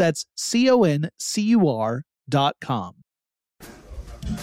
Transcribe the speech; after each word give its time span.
That's 0.00 0.24
C 0.34 0.70
O 0.70 0.82
N 0.84 1.10
C 1.18 1.42
U 1.42 1.68
R 1.68 2.04
dot 2.26 2.56
com. 2.58 2.94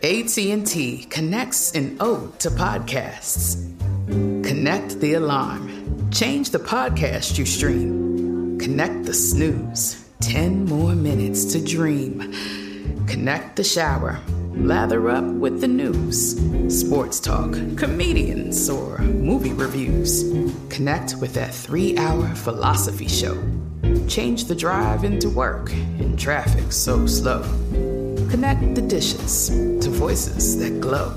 AT&T 0.00 1.06
connects 1.10 1.72
an 1.72 1.96
ode 1.98 2.38
to 2.38 2.50
podcasts. 2.50 3.56
Connect 4.06 5.00
the 5.00 5.14
alarm. 5.14 6.10
Change 6.12 6.50
the 6.50 6.60
podcast 6.60 7.38
you 7.38 7.44
stream. 7.44 8.56
Connect 8.60 9.04
the 9.04 9.14
snooze. 9.14 10.08
10 10.20 10.66
more 10.66 10.94
minutes 10.94 11.44
to 11.46 11.64
dream. 11.64 12.32
Connect 13.08 13.56
the 13.56 13.64
shower. 13.64 14.20
Lather 14.52 15.10
up 15.10 15.24
with 15.24 15.60
the 15.60 15.66
news. 15.66 16.38
Sports 16.68 17.18
talk, 17.18 17.52
comedians, 17.76 18.70
or 18.70 18.98
movie 18.98 19.54
reviews. 19.54 20.22
Connect 20.68 21.16
with 21.16 21.34
that 21.34 21.52
three 21.52 21.98
hour 21.98 22.28
philosophy 22.36 23.08
show. 23.08 23.36
Change 24.08 24.44
the 24.44 24.54
drive 24.54 25.04
into 25.04 25.28
work 25.30 25.70
in 25.72 26.16
traffic 26.16 26.72
so 26.72 27.06
slow. 27.06 27.42
Connect 28.30 28.74
the 28.74 28.82
dishes 28.82 29.48
to 29.48 29.90
voices 29.90 30.58
that 30.58 30.80
glow. 30.80 31.10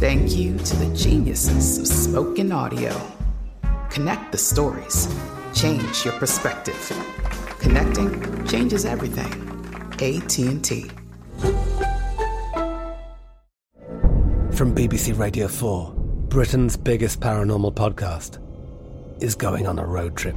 Thank 0.00 0.36
you 0.36 0.56
to 0.56 0.76
the 0.76 0.96
geniuses 0.96 1.78
of 1.78 1.86
spoken 1.86 2.52
audio. 2.52 2.94
Connect 3.90 4.32
the 4.32 4.38
stories. 4.38 5.08
Change 5.54 6.04
your 6.04 6.14
perspective. 6.14 6.92
Connecting 7.58 8.46
changes 8.46 8.84
everything. 8.84 9.32
AT&T. 9.94 10.90
From 14.52 14.74
BBC 14.74 15.18
Radio 15.18 15.48
4, 15.48 15.92
Britain's 16.28 16.76
biggest 16.76 17.20
paranormal 17.20 17.74
podcast 17.74 18.38
is 19.22 19.34
going 19.34 19.66
on 19.66 19.78
a 19.78 19.84
road 19.84 20.16
trip. 20.16 20.36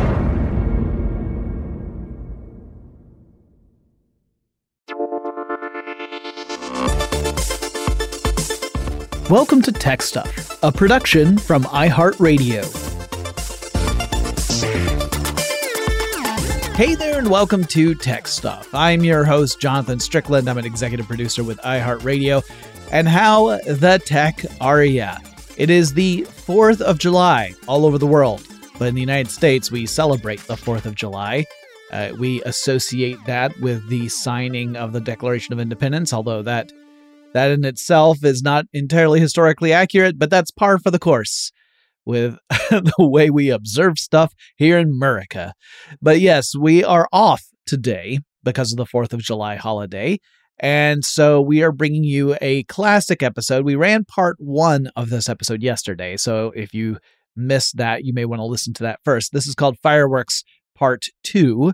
Welcome 9.31 9.61
to 9.61 9.71
Tech 9.71 10.01
Stuff, 10.01 10.61
a 10.61 10.73
production 10.73 11.37
from 11.37 11.63
iHeartRadio. 11.63 12.65
Hey 16.75 16.95
there, 16.95 17.17
and 17.17 17.29
welcome 17.29 17.63
to 17.63 17.95
Tech 17.95 18.27
Stuff. 18.27 18.67
I'm 18.73 19.05
your 19.05 19.23
host, 19.23 19.61
Jonathan 19.61 20.01
Strickland. 20.01 20.49
I'm 20.49 20.57
an 20.57 20.65
executive 20.65 21.07
producer 21.07 21.45
with 21.45 21.59
iHeartRadio. 21.59 22.43
And 22.91 23.07
how 23.07 23.57
the 23.59 24.01
tech 24.05 24.43
are 24.59 24.83
ya? 24.83 25.15
It 25.55 25.69
is 25.69 25.93
the 25.93 26.23
4th 26.23 26.81
of 26.81 26.99
July 26.99 27.53
all 27.69 27.85
over 27.85 27.97
the 27.97 28.05
world, 28.05 28.45
but 28.77 28.89
in 28.89 28.95
the 28.95 29.01
United 29.01 29.31
States, 29.31 29.71
we 29.71 29.85
celebrate 29.85 30.41
the 30.41 30.55
4th 30.55 30.83
of 30.83 30.95
July. 30.95 31.45
Uh, 31.93 32.11
we 32.19 32.43
associate 32.43 33.17
that 33.27 33.57
with 33.61 33.87
the 33.87 34.09
signing 34.09 34.75
of 34.75 34.91
the 34.91 34.99
Declaration 34.99 35.53
of 35.53 35.61
Independence, 35.61 36.11
although 36.11 36.41
that 36.41 36.73
that 37.33 37.51
in 37.51 37.65
itself 37.65 38.23
is 38.23 38.41
not 38.41 38.65
entirely 38.73 39.19
historically 39.19 39.73
accurate, 39.73 40.19
but 40.19 40.29
that's 40.29 40.51
par 40.51 40.77
for 40.77 40.91
the 40.91 40.99
course 40.99 41.51
with 42.05 42.37
the 42.49 42.93
way 42.97 43.29
we 43.29 43.49
observe 43.49 43.97
stuff 43.97 44.33
here 44.55 44.77
in 44.77 44.89
America. 44.89 45.53
But 46.01 46.19
yes, 46.19 46.53
we 46.55 46.83
are 46.83 47.07
off 47.11 47.43
today 47.65 48.19
because 48.43 48.71
of 48.71 48.77
the 48.77 48.85
4th 48.85 49.13
of 49.13 49.21
July 49.21 49.55
holiday. 49.55 50.19
And 50.59 51.03
so 51.03 51.41
we 51.41 51.63
are 51.63 51.71
bringing 51.71 52.03
you 52.03 52.35
a 52.41 52.63
classic 52.63 53.23
episode. 53.23 53.65
We 53.65 53.75
ran 53.75 54.05
part 54.05 54.35
one 54.39 54.91
of 54.95 55.09
this 55.09 55.27
episode 55.27 55.63
yesterday. 55.63 56.17
So 56.17 56.51
if 56.55 56.73
you 56.73 56.97
missed 57.35 57.77
that, 57.77 58.03
you 58.03 58.13
may 58.13 58.25
want 58.25 58.39
to 58.41 58.45
listen 58.45 58.73
to 58.75 58.83
that 58.83 58.99
first. 59.03 59.31
This 59.31 59.47
is 59.47 59.55
called 59.55 59.77
Fireworks 59.81 60.43
Part 60.75 61.05
Two 61.23 61.73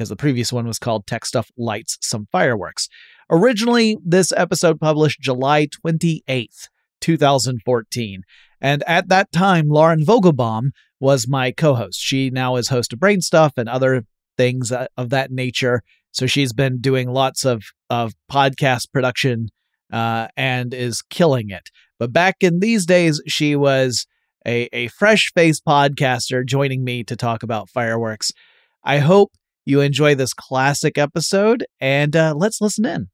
because 0.00 0.08
the 0.08 0.16
previous 0.16 0.50
one 0.50 0.66
was 0.66 0.78
called 0.78 1.06
Tech 1.06 1.26
Stuff 1.26 1.50
Lights 1.58 1.98
Some 2.00 2.26
Fireworks. 2.32 2.88
Originally, 3.28 3.98
this 4.02 4.32
episode 4.34 4.80
published 4.80 5.20
July 5.20 5.66
28th, 5.66 6.68
2014. 7.02 8.22
And 8.62 8.82
at 8.86 9.10
that 9.10 9.30
time, 9.30 9.68
Lauren 9.68 10.02
Vogelbaum 10.02 10.70
was 11.00 11.28
my 11.28 11.52
co 11.52 11.74
host. 11.74 12.00
She 12.00 12.30
now 12.30 12.56
is 12.56 12.68
host 12.68 12.94
of 12.94 12.98
Brain 12.98 13.20
Stuff 13.20 13.52
and 13.58 13.68
other 13.68 14.06
things 14.38 14.72
of 14.72 15.10
that 15.10 15.30
nature. 15.30 15.82
So 16.12 16.26
she's 16.26 16.54
been 16.54 16.80
doing 16.80 17.10
lots 17.10 17.44
of, 17.44 17.62
of 17.90 18.14
podcast 18.32 18.90
production 18.94 19.48
uh, 19.92 20.28
and 20.34 20.72
is 20.72 21.02
killing 21.02 21.50
it. 21.50 21.68
But 21.98 22.10
back 22.10 22.36
in 22.40 22.60
these 22.60 22.86
days, 22.86 23.20
she 23.26 23.54
was 23.54 24.06
a, 24.46 24.66
a 24.72 24.88
fresh 24.88 25.30
faced 25.34 25.62
podcaster 25.66 26.42
joining 26.46 26.84
me 26.84 27.04
to 27.04 27.16
talk 27.16 27.42
about 27.42 27.68
fireworks. 27.68 28.32
I 28.82 29.00
hope 29.00 29.32
you 29.64 29.80
enjoy 29.80 30.14
this 30.14 30.34
classic 30.34 30.98
episode 30.98 31.64
and 31.80 32.16
uh, 32.16 32.34
let's 32.36 32.60
listen 32.60 32.84
in 32.84 33.08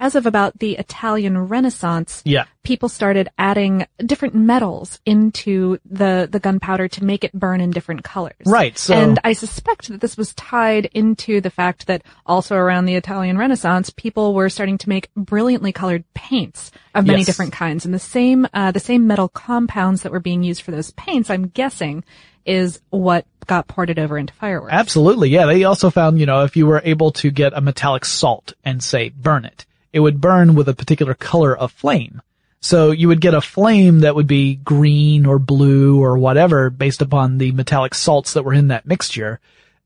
as 0.00 0.14
of 0.14 0.26
about 0.26 0.58
the 0.58 0.76
Italian 0.76 1.36
Renaissance, 1.38 2.22
yeah. 2.24 2.44
people 2.62 2.88
started 2.88 3.28
adding 3.36 3.86
different 3.98 4.34
metals 4.34 5.00
into 5.04 5.78
the, 5.84 6.28
the 6.30 6.38
gunpowder 6.38 6.86
to 6.88 7.04
make 7.04 7.24
it 7.24 7.32
burn 7.32 7.60
in 7.60 7.70
different 7.70 8.04
colors. 8.04 8.36
Right. 8.46 8.78
So, 8.78 8.94
and 8.94 9.18
I 9.24 9.32
suspect 9.32 9.88
that 9.88 10.00
this 10.00 10.16
was 10.16 10.34
tied 10.34 10.86
into 10.86 11.40
the 11.40 11.50
fact 11.50 11.88
that 11.88 12.02
also 12.26 12.54
around 12.54 12.84
the 12.84 12.94
Italian 12.94 13.38
Renaissance, 13.38 13.90
people 13.90 14.34
were 14.34 14.48
starting 14.48 14.78
to 14.78 14.88
make 14.88 15.12
brilliantly 15.14 15.72
colored 15.72 16.04
paints 16.14 16.70
of 16.94 17.06
many 17.06 17.20
Yes. 17.20 17.26
different 17.26 17.52
kinds. 17.52 17.84
And 17.84 17.92
the 17.92 17.98
same, 17.98 18.46
uh, 18.54 18.70
the 18.70 18.80
same 18.80 19.06
metal 19.06 19.28
compounds 19.28 20.02
that 20.02 20.12
were 20.12 20.20
being 20.20 20.44
used 20.44 20.62
for 20.62 20.70
those 20.70 20.92
paints, 20.92 21.28
I'm 21.28 21.48
guessing, 21.48 22.04
is 22.48 22.80
what 22.90 23.26
got 23.46 23.68
ported 23.68 23.98
over 23.98 24.18
into 24.18 24.32
fireworks. 24.34 24.72
Absolutely. 24.72 25.28
Yeah. 25.28 25.46
They 25.46 25.64
also 25.64 25.90
found, 25.90 26.18
you 26.18 26.26
know, 26.26 26.44
if 26.44 26.56
you 26.56 26.66
were 26.66 26.82
able 26.84 27.12
to 27.12 27.30
get 27.30 27.52
a 27.54 27.60
metallic 27.60 28.04
salt 28.04 28.54
and 28.64 28.82
say 28.82 29.10
burn 29.10 29.44
it, 29.44 29.66
it 29.92 30.00
would 30.00 30.20
burn 30.20 30.54
with 30.54 30.68
a 30.68 30.74
particular 30.74 31.14
color 31.14 31.56
of 31.56 31.72
flame. 31.72 32.22
So 32.60 32.90
you 32.90 33.08
would 33.08 33.20
get 33.20 33.34
a 33.34 33.40
flame 33.40 34.00
that 34.00 34.14
would 34.14 34.26
be 34.26 34.56
green 34.56 35.26
or 35.26 35.38
blue 35.38 36.02
or 36.02 36.18
whatever 36.18 36.70
based 36.70 37.02
upon 37.02 37.38
the 37.38 37.52
metallic 37.52 37.94
salts 37.94 38.32
that 38.32 38.44
were 38.44 38.54
in 38.54 38.68
that 38.68 38.86
mixture. 38.86 39.40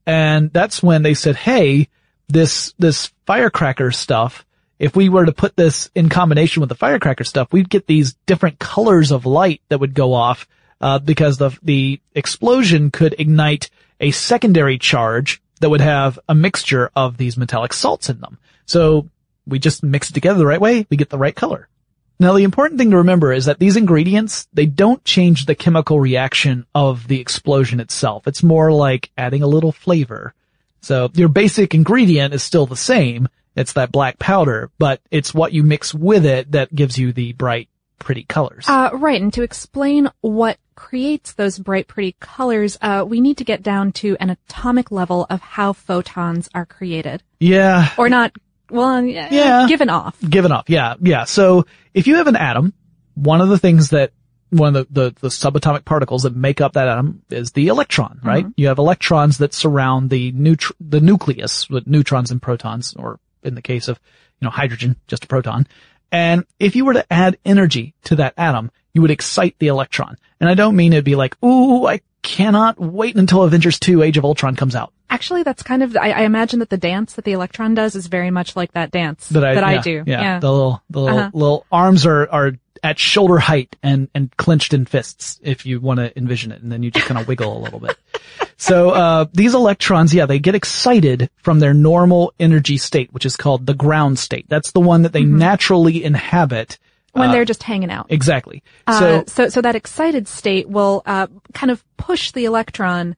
And 0.07 0.53
that's 0.53 0.83
when 0.83 1.03
they 1.03 1.15
said, 1.15 1.37
hey, 1.37 1.89
this, 2.29 2.75
this 2.79 3.13
firecracker 3.27 3.91
stuff, 3.91 4.45
if 4.79 4.97
we 4.97 5.09
were 5.09 5.27
to 5.27 5.33
put 5.33 5.55
this 5.55 5.91
in 5.95 6.09
combination 6.09 6.61
with 6.61 6.69
the 6.69 6.75
firecracker 6.75 7.25
stuff, 7.25 7.53
we'd 7.53 7.71
get 7.71 7.87
these 7.87 8.15
different 8.27 8.59
colors 8.59 9.13
of 9.13 9.27
light 9.27 9.61
that 9.69 9.79
would 9.79 9.95
go 9.95 10.15
off, 10.15 10.49
uh, 10.83 10.99
because 10.99 11.39
the, 11.39 11.57
the 11.63 12.01
explosion 12.15 12.91
could 12.91 13.15
ignite 13.19 13.71
a 14.01 14.11
secondary 14.11 14.77
charge 14.79 15.41
that 15.61 15.71
would 15.71 15.81
have 15.81 16.19
a 16.29 16.35
mixture 16.35 16.91
of 16.95 17.17
these 17.17 17.37
metallic 17.37 17.73
salts 17.73 18.11
in 18.11 18.21
them. 18.21 18.39
So 18.67 19.09
we 19.47 19.59
just 19.59 19.83
mix 19.83 20.11
it 20.11 20.13
together 20.13 20.39
the 20.39 20.47
right 20.47 20.61
way, 20.61 20.87
we 20.91 20.97
get 20.97 21.09
the 21.09 21.19
right 21.19 21.35
color. 21.35 21.69
Now 22.19 22.35
the 22.35 22.45
important 22.45 22.79
thing 22.79 22.91
to 22.91 22.99
remember 22.99 23.33
is 23.33 23.47
that 23.47 23.59
these 23.59 23.77
ingredients, 23.77 24.47
they 24.53 24.67
don't 24.67 25.05
change 25.05 25.47
the 25.47 25.55
chemical 25.55 25.99
reaction 25.99 26.67
of 26.75 27.09
the 27.09 27.21
explosion 27.21 27.81
itself. 27.81 28.27
It's 28.27 28.43
more 28.43 28.71
like 28.71 29.11
adding 29.17 29.43
a 29.43 29.49
little 29.49 29.73
flavor. 29.73 30.35
So 30.83 31.11
your 31.15 31.29
basic 31.29 31.75
ingredient 31.75 32.35
is 32.35 32.43
still 32.43 32.67
the 32.67 32.77
same. 32.77 33.29
It's 33.55 33.75
that 33.75 33.93
black 33.93 34.19
powder, 34.19 34.71
but 34.79 35.01
it's 35.11 35.35
what 35.35 35.53
you 35.53 35.63
mix 35.63 35.95
with 35.95 36.25
it 36.25 36.53
that 36.53 36.75
gives 36.75 36.99
you 36.99 37.13
the 37.13 37.33
bright, 37.33 37.69
pretty 37.99 38.25
colors. 38.25 38.67
Uh, 38.69 38.91
right. 38.95 39.21
And 39.21 39.33
to 39.35 39.43
explain 39.43 40.09
what 40.21 40.59
creates 40.75 41.33
those 41.35 41.59
bright, 41.59 41.89
pretty 41.89 42.17
colors, 42.21 42.79
uh, 42.81 43.05
we 43.07 43.21
need 43.21 43.39
to 43.39 43.45
get 43.45 43.63
down 43.63 43.93
to 43.93 44.17
an 44.21 44.31
atomic 44.31 44.91
level 44.91 45.27
of 45.31 45.41
how 45.41 45.73
photons 45.73 46.49
are 46.55 46.67
created. 46.67 47.23
yeah. 47.41 47.91
Or 47.99 48.09
not, 48.09 48.33
well, 48.71 49.03
yeah, 49.05 49.67
given 49.69 49.91
off. 49.91 50.17
given 50.21 50.51
off. 50.53 50.65
Yeah, 50.69 50.95
yeah. 51.01 51.25
So 51.25 51.67
if 51.93 52.07
you 52.07 52.17
have 52.17 52.27
an 52.27 52.37
atom, 52.37 52.73
one 53.15 53.41
of 53.41 53.49
the 53.49 53.59
things 53.59 53.91
that 53.91 54.13
one 54.49 54.75
of 54.75 54.87
the, 54.93 55.11
the, 55.11 55.15
the 55.21 55.29
subatomic 55.29 55.85
particles 55.85 56.23
that 56.25 56.37
make 56.37 56.61
up 56.61 56.75
that 56.75 56.89
atom 56.89 57.23
is 57.31 57.53
the 57.53 57.69
electron, 57.69 58.21
right? 58.23 58.47
You 58.57 58.69
have 58.69 58.79
electrons 58.79 59.39
that 59.39 59.55
surround 59.55 60.11
the 60.11 60.33
neutr- 60.33 60.73
the 60.79 61.01
nucleus 61.01 61.71
with 61.71 61.87
neutrons 61.87 62.31
and 62.31 62.41
protons, 62.41 62.95
or 62.95 63.19
in 63.43 63.55
the 63.55 63.63
case 63.63 63.89
of, 63.89 63.99
you 64.41 64.47
know, 64.47 64.51
hydrogen, 64.51 64.97
just 65.07 65.25
a 65.25 65.27
proton. 65.27 65.67
And 66.13 66.45
if 66.61 66.77
you 66.77 66.85
were 66.85 66.93
to 66.93 67.13
add 67.13 67.39
energy 67.45 67.95
to 68.05 68.17
that 68.17 68.35
atom, 68.37 68.71
you 68.93 69.01
would 69.03 69.11
excite 69.11 69.57
the 69.59 69.69
electron. 69.69 70.17
And 70.39 70.49
I 70.49 70.55
don't 70.55 70.77
mean 70.77 70.93
it'd 70.93 71.05
be 71.05 71.17
like, 71.17 71.43
ooh, 71.43 71.87
I 71.87 72.01
cannot 72.21 72.79
wait 72.79 73.17
until 73.17 73.43
Avengers 73.43 73.79
2 73.81 74.03
Age 74.03 74.19
of 74.19 74.25
Ultron 74.25 74.55
comes 74.55 74.77
out. 74.77 74.93
Actually, 75.09 75.43
that's 75.43 75.63
kind 75.63 75.83
of, 75.83 75.97
I, 75.97 76.11
I 76.13 76.21
imagine 76.23 76.61
that 76.61 76.71
the 76.71 76.77
dance 76.77 77.15
that 77.15 77.25
the 77.25 77.33
electron 77.33 77.75
does 77.75 77.95
is 77.97 78.07
very 78.07 78.31
much 78.31 78.55
like 78.57 78.73
that 78.73 78.91
dance 78.91 79.29
that 79.31 79.45
I, 79.45 79.73
yeah, 79.75 79.83
do. 79.83 80.05
Yeah, 80.07 80.39
the 80.39 80.51
little, 80.53 80.83
the 80.91 81.01
little, 81.01 81.19
Uh-huh. 81.19 81.31
little 81.35 81.67
arms 81.73 82.07
are 82.07 82.29
are 82.31 82.53
at 82.83 82.99
shoulder 82.99 83.39
height 83.39 83.77
and 83.83 84.09
and 84.15 84.35
clenched 84.37 84.75
in 84.75 84.85
fists. 84.87 85.39
If 85.43 85.67
you 85.67 85.81
want 85.81 85.99
to 86.01 86.17
envision 86.19 86.51
it, 86.51 86.63
and 86.63 86.73
then 86.73 86.83
you 86.83 86.91
just 86.91 87.07
kind 87.07 87.21
of 87.21 87.29
wiggle 87.29 87.57
a 87.57 87.61
little 87.61 87.79
bit. 87.81 87.97
So 88.57 88.91
uh, 88.91 89.27
these 89.33 89.55
electrons, 89.55 90.15
yeah, 90.15 90.27
they 90.27 90.39
get 90.39 90.55
excited 90.55 91.31
from 91.37 91.59
their 91.59 91.75
normal 91.75 92.33
energy 92.39 92.77
state, 92.79 93.13
which 93.13 93.27
is 93.27 93.37
called 93.37 93.67
the 93.67 93.75
ground 93.75 94.19
state. 94.19 94.47
That's 94.49 94.73
the 94.73 94.81
one 94.81 95.03
that 95.03 95.13
they 95.13 95.23
Mm-hmm. 95.23 95.39
naturally 95.39 96.05
inhabit. 96.05 96.79
when 97.13 97.31
they're 97.33 97.45
just 97.45 97.63
hanging 97.63 97.91
out. 97.91 98.07
Exactly. 98.11 98.63
Uh, 98.87 98.99
so 98.99 99.25
so, 99.27 99.49
so 99.49 99.61
that 99.63 99.75
excited 99.77 100.27
state 100.29 100.69
will 100.69 101.03
uh, 101.07 101.27
kind 101.55 101.71
of 101.71 101.83
push 101.97 102.31
the 102.33 102.45
electron. 102.45 103.17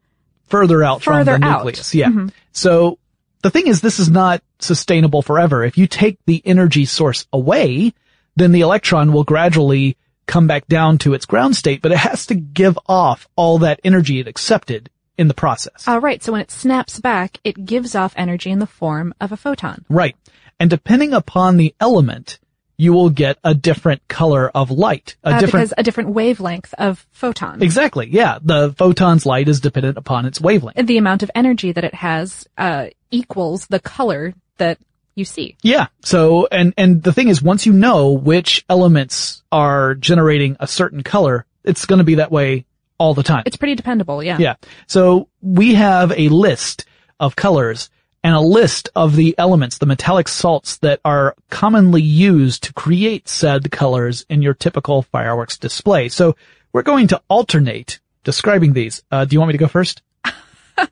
further 0.48 0.82
out 0.82 1.02
Further 1.02 1.32
from 1.32 1.40
the 1.42 1.46
out. 1.46 1.58
Mm-hmm. 1.58 1.66
nucleus. 1.68 1.94
Yeah. 1.94 2.26
So 2.52 2.98
the 3.42 3.50
thing 3.50 3.66
is, 3.66 3.80
this 3.82 3.98
is 3.98 4.08
not 4.10 4.42
sustainable 4.60 5.20
forever. 5.22 5.62
If 5.64 5.76
you 5.78 5.86
take 5.86 6.18
the 6.26 6.40
energy 6.44 6.84
source 6.86 7.26
away, 7.32 7.92
then 8.36 8.52
the 8.52 8.62
electron 8.62 9.12
will 9.12 9.24
gradually 9.24 9.96
come 10.26 10.46
back 10.46 10.66
down 10.66 10.96
to 10.98 11.12
its 11.14 11.26
ground 11.26 11.54
state, 11.54 11.82
but 11.82 11.92
it 11.92 11.98
has 11.98 12.26
to 12.26 12.34
give 12.34 12.78
off 12.88 13.28
all 13.36 13.58
that 13.58 13.78
energy 13.84 14.20
it 14.20 14.26
accepted 14.26 14.88
in 15.16 15.28
the 15.28 15.34
process. 15.34 15.86
All 15.86 16.00
right. 16.00 16.22
So 16.22 16.32
when 16.32 16.40
it 16.40 16.50
snaps 16.50 17.00
back, 17.00 17.38
it 17.44 17.64
gives 17.64 17.94
off 17.94 18.14
energy 18.16 18.50
in 18.50 18.58
the 18.58 18.66
form 18.66 19.14
of 19.20 19.32
a 19.32 19.36
photon. 19.36 19.84
Right. 19.88 20.16
And 20.58 20.70
depending 20.70 21.12
upon 21.12 21.56
the 21.56 21.74
element, 21.80 22.38
you 22.76 22.92
will 22.92 23.10
get 23.10 23.38
a 23.44 23.54
different 23.54 24.06
color 24.08 24.50
of 24.52 24.70
light, 24.70 25.16
a 25.22 25.28
Uh, 25.28 25.40
different 25.40 25.52
because 25.52 25.74
a 25.78 25.82
different 25.82 26.10
wavelength 26.10 26.74
of 26.74 27.06
photon. 27.12 27.62
Exactly. 27.62 28.08
Yeah. 28.10 28.38
The 28.42 28.72
photon's 28.76 29.24
light 29.24 29.48
is 29.48 29.60
dependent 29.60 29.96
upon 29.96 30.26
its 30.26 30.40
wavelength. 30.40 30.84
the 30.86 30.98
amount 30.98 31.22
of 31.22 31.30
energy 31.34 31.72
that 31.72 31.84
it 31.84 31.94
has 31.94 32.48
uh, 32.58 32.86
equals 33.10 33.66
the 33.66 33.78
color 33.78 34.34
that 34.58 34.78
you 35.14 35.24
see. 35.24 35.56
Yeah. 35.62 35.86
So, 36.02 36.48
and, 36.50 36.74
and 36.76 37.00
the 37.00 37.12
thing 37.12 37.28
is, 37.28 37.40
once 37.40 37.66
you 37.66 37.72
know 37.72 38.10
which 38.10 38.64
elements 38.68 39.44
are 39.52 39.94
generating 39.94 40.56
a 40.58 40.66
certain 40.66 41.04
color, 41.04 41.46
it's 41.62 41.86
going 41.86 41.98
to 42.00 42.04
be 42.04 42.16
that 42.16 42.32
way 42.32 42.66
all 42.98 43.14
the 43.14 43.22
time. 43.22 43.42
It's 43.46 43.56
pretty 43.56 43.74
dependable, 43.74 44.22
yeah. 44.22 44.38
yeah. 44.38 44.54
So 44.86 45.28
we 45.40 45.74
have 45.74 46.12
a 46.12 46.28
list 46.28 46.84
of 47.20 47.36
colors 47.36 47.90
and 48.22 48.34
a 48.34 48.40
list 48.40 48.88
of 48.96 49.16
the 49.16 49.34
elements, 49.36 49.78
the 49.78 49.86
metallic 49.86 50.28
salts 50.28 50.78
that 50.78 51.00
are 51.04 51.34
commonly 51.50 52.00
used 52.02 52.62
to 52.64 52.72
create 52.72 53.28
said 53.28 53.70
colors 53.70 54.24
in 54.30 54.40
your 54.40 54.54
typical 54.54 55.02
fireworks 55.02 55.58
display. 55.58 56.08
So 56.08 56.34
we're 56.72 56.82
going 56.82 57.08
to 57.08 57.22
alternate 57.28 58.00
describing 58.24 58.72
these. 58.72 59.02
Uh, 59.10 59.26
do 59.26 59.34
you 59.34 59.40
want 59.40 59.48
me 59.48 59.52
to 59.52 59.58
go 59.58 59.68
first? 59.68 60.02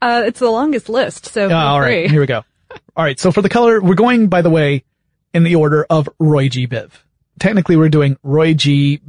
Uh, 0.00 0.24
it's 0.26 0.40
the 0.40 0.50
longest 0.50 0.88
list, 0.88 1.26
so 1.26 1.48
Uh, 1.48 1.54
all 1.54 1.80
right, 1.80 2.06
free. 2.06 2.08
here 2.08 2.20
we 2.20 2.26
go. 2.26 2.42
All 2.96 3.04
right, 3.04 3.20
so 3.20 3.30
for 3.30 3.42
the 3.42 3.48
color, 3.48 3.80
we're 3.80 3.94
going, 3.94 4.26
by 4.26 4.42
the 4.42 4.50
way, 4.50 4.82
in 5.32 5.44
the 5.44 5.54
order 5.54 5.86
of 5.88 6.08
Roy 6.18 6.48
G. 6.48 6.66
Biv. 6.66 6.90
Technically, 7.38 7.76
we're 7.76 7.88
doing 7.88 8.16
Roy 8.24 8.54
G. 8.54 9.00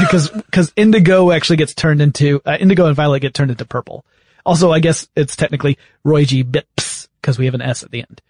Because 0.00 0.30
because 0.30 0.72
indigo 0.74 1.30
actually 1.30 1.56
gets 1.56 1.74
turned 1.74 2.00
into 2.00 2.40
uh, 2.44 2.56
indigo 2.58 2.86
and 2.86 2.96
violet 2.96 3.20
get 3.20 3.34
turned 3.34 3.50
into 3.50 3.64
purple. 3.64 4.04
Also, 4.44 4.72
I 4.72 4.80
guess 4.80 5.08
it's 5.14 5.36
technically 5.36 5.78
Roy 6.04 6.24
G. 6.24 6.42
Bips 6.42 7.08
because 7.20 7.38
we 7.38 7.44
have 7.44 7.54
an 7.54 7.62
S 7.62 7.82
at 7.82 7.90
the 7.90 8.00
end. 8.00 8.20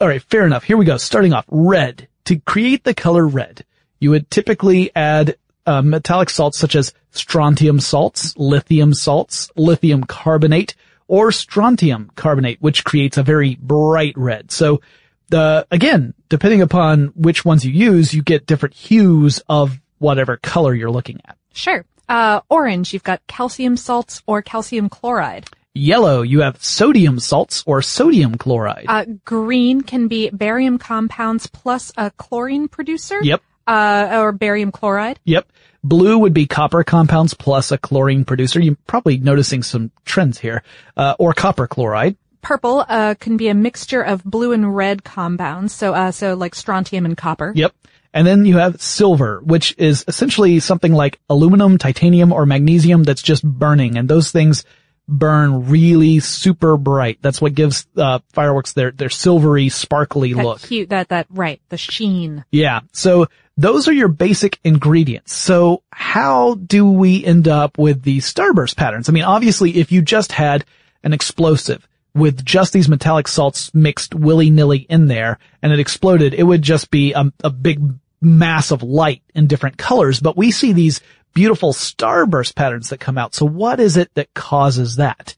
All 0.00 0.08
right, 0.08 0.22
fair 0.22 0.44
enough. 0.44 0.64
Here 0.64 0.76
we 0.76 0.84
go. 0.84 0.96
Starting 0.96 1.32
off, 1.32 1.44
red. 1.48 2.08
To 2.24 2.38
create 2.40 2.84
the 2.84 2.94
color 2.94 3.26
red, 3.26 3.64
you 4.00 4.10
would 4.10 4.30
typically 4.30 4.90
add 4.96 5.36
uh, 5.66 5.82
metallic 5.82 6.30
salts 6.30 6.58
such 6.58 6.74
as 6.74 6.92
strontium 7.10 7.80
salts, 7.80 8.36
lithium 8.36 8.94
salts, 8.94 9.50
lithium 9.56 10.04
carbonate, 10.04 10.74
or 11.06 11.30
strontium 11.30 12.10
carbonate, 12.16 12.60
which 12.60 12.84
creates 12.84 13.18
a 13.18 13.22
very 13.22 13.56
bright 13.56 14.16
red. 14.16 14.50
So, 14.50 14.80
the 15.28 15.66
again, 15.70 16.14
depending 16.28 16.62
upon 16.62 17.12
which 17.14 17.44
ones 17.44 17.64
you 17.64 17.72
use, 17.72 18.12
you 18.12 18.22
get 18.22 18.46
different 18.46 18.74
hues 18.74 19.42
of 19.48 19.80
whatever 20.04 20.36
color 20.36 20.74
you're 20.74 20.90
looking 20.90 21.20
at. 21.26 21.36
Sure. 21.52 21.84
Uh, 22.08 22.40
orange, 22.50 22.92
you've 22.92 23.02
got 23.02 23.26
calcium 23.26 23.76
salts 23.76 24.22
or 24.26 24.42
calcium 24.42 24.88
chloride. 24.88 25.46
Yellow, 25.74 26.22
you 26.22 26.42
have 26.42 26.62
sodium 26.62 27.18
salts 27.18 27.64
or 27.66 27.82
sodium 27.82 28.36
chloride. 28.36 28.84
Uh, 28.86 29.06
green 29.24 29.80
can 29.80 30.06
be 30.06 30.30
barium 30.30 30.78
compounds 30.78 31.48
plus 31.48 31.90
a 31.96 32.10
chlorine 32.12 32.68
producer. 32.68 33.18
yep. 33.22 33.42
Uh, 33.66 34.20
or 34.20 34.30
barium 34.30 34.70
chloride. 34.70 35.18
Yep. 35.24 35.50
Blue 35.82 36.18
would 36.18 36.34
be 36.34 36.46
copper 36.46 36.84
compounds 36.84 37.34
plus 37.34 37.72
a 37.72 37.78
chlorine 37.78 38.24
producer. 38.24 38.60
You're 38.60 38.76
probably 38.86 39.18
noticing 39.18 39.62
some 39.62 39.90
trends 40.04 40.38
here. 40.38 40.62
Uh, 40.96 41.14
or 41.18 41.32
copper 41.32 41.66
chloride. 41.66 42.16
Purple, 42.42 42.84
uh, 42.86 43.14
can 43.18 43.38
be 43.38 43.48
a 43.48 43.54
mixture 43.54 44.02
of 44.02 44.22
blue 44.22 44.52
and 44.52 44.76
red 44.76 45.02
compounds. 45.02 45.72
So, 45.72 45.94
uh, 45.94 46.12
so 46.12 46.34
like 46.34 46.54
strontium 46.54 47.06
and 47.06 47.16
copper. 47.16 47.52
Yep. 47.56 47.74
And 48.14 48.26
then 48.26 48.46
you 48.46 48.58
have 48.58 48.80
silver, 48.80 49.42
which 49.44 49.74
is 49.76 50.04
essentially 50.06 50.60
something 50.60 50.92
like 50.92 51.18
aluminum, 51.28 51.76
titanium, 51.78 52.32
or 52.32 52.46
magnesium 52.46 53.02
that's 53.02 53.22
just 53.22 53.44
burning. 53.44 53.98
And 53.98 54.08
those 54.08 54.30
things 54.30 54.64
burn 55.08 55.68
really 55.68 56.20
super 56.20 56.76
bright. 56.76 57.18
That's 57.20 57.42
what 57.42 57.54
gives, 57.54 57.86
uh, 57.96 58.20
fireworks 58.32 58.72
their, 58.72 58.92
their 58.92 59.10
silvery, 59.10 59.68
sparkly 59.68 60.32
That 60.32 60.44
look. 60.44 60.60
hue, 60.60 60.86
that, 60.86 61.08
that, 61.08 61.26
right, 61.28 61.60
the 61.68 61.76
sheen. 61.76 62.44
Yeah. 62.52 62.80
So 62.92 63.26
those 63.56 63.88
are 63.88 63.92
your 63.92 64.08
basic 64.08 64.60
ingredients. 64.62 65.34
So 65.34 65.82
how 65.90 66.54
do 66.54 66.88
we 66.88 67.24
end 67.24 67.48
up 67.48 67.78
with 67.78 68.02
the 68.02 68.18
starburst 68.18 68.76
patterns? 68.76 69.08
I 69.08 69.12
mean, 69.12 69.24
obviously, 69.24 69.76
if 69.76 69.90
you 69.92 70.02
just 70.02 70.32
had 70.32 70.64
an 71.02 71.12
explosive 71.12 71.86
with 72.14 72.44
just 72.44 72.72
these 72.72 72.88
metallic 72.88 73.26
salts 73.26 73.74
mixed 73.74 74.14
willy-nilly 74.14 74.86
in 74.88 75.08
there 75.08 75.38
and 75.60 75.72
it 75.72 75.80
exploded, 75.80 76.32
it 76.32 76.44
would 76.44 76.62
just 76.62 76.90
be 76.90 77.12
a, 77.12 77.32
a 77.42 77.50
big 77.50 77.82
mass 78.24 78.70
of 78.70 78.82
light 78.82 79.22
in 79.34 79.46
different 79.46 79.76
colors. 79.78 80.20
But 80.20 80.36
we 80.36 80.50
see 80.50 80.72
these 80.72 81.00
beautiful 81.34 81.72
starburst 81.72 82.54
patterns 82.54 82.88
that 82.90 82.98
come 83.00 83.18
out. 83.18 83.34
So 83.34 83.46
what 83.46 83.80
is 83.80 83.96
it 83.96 84.10
that 84.14 84.32
causes 84.34 84.96
that? 84.96 85.34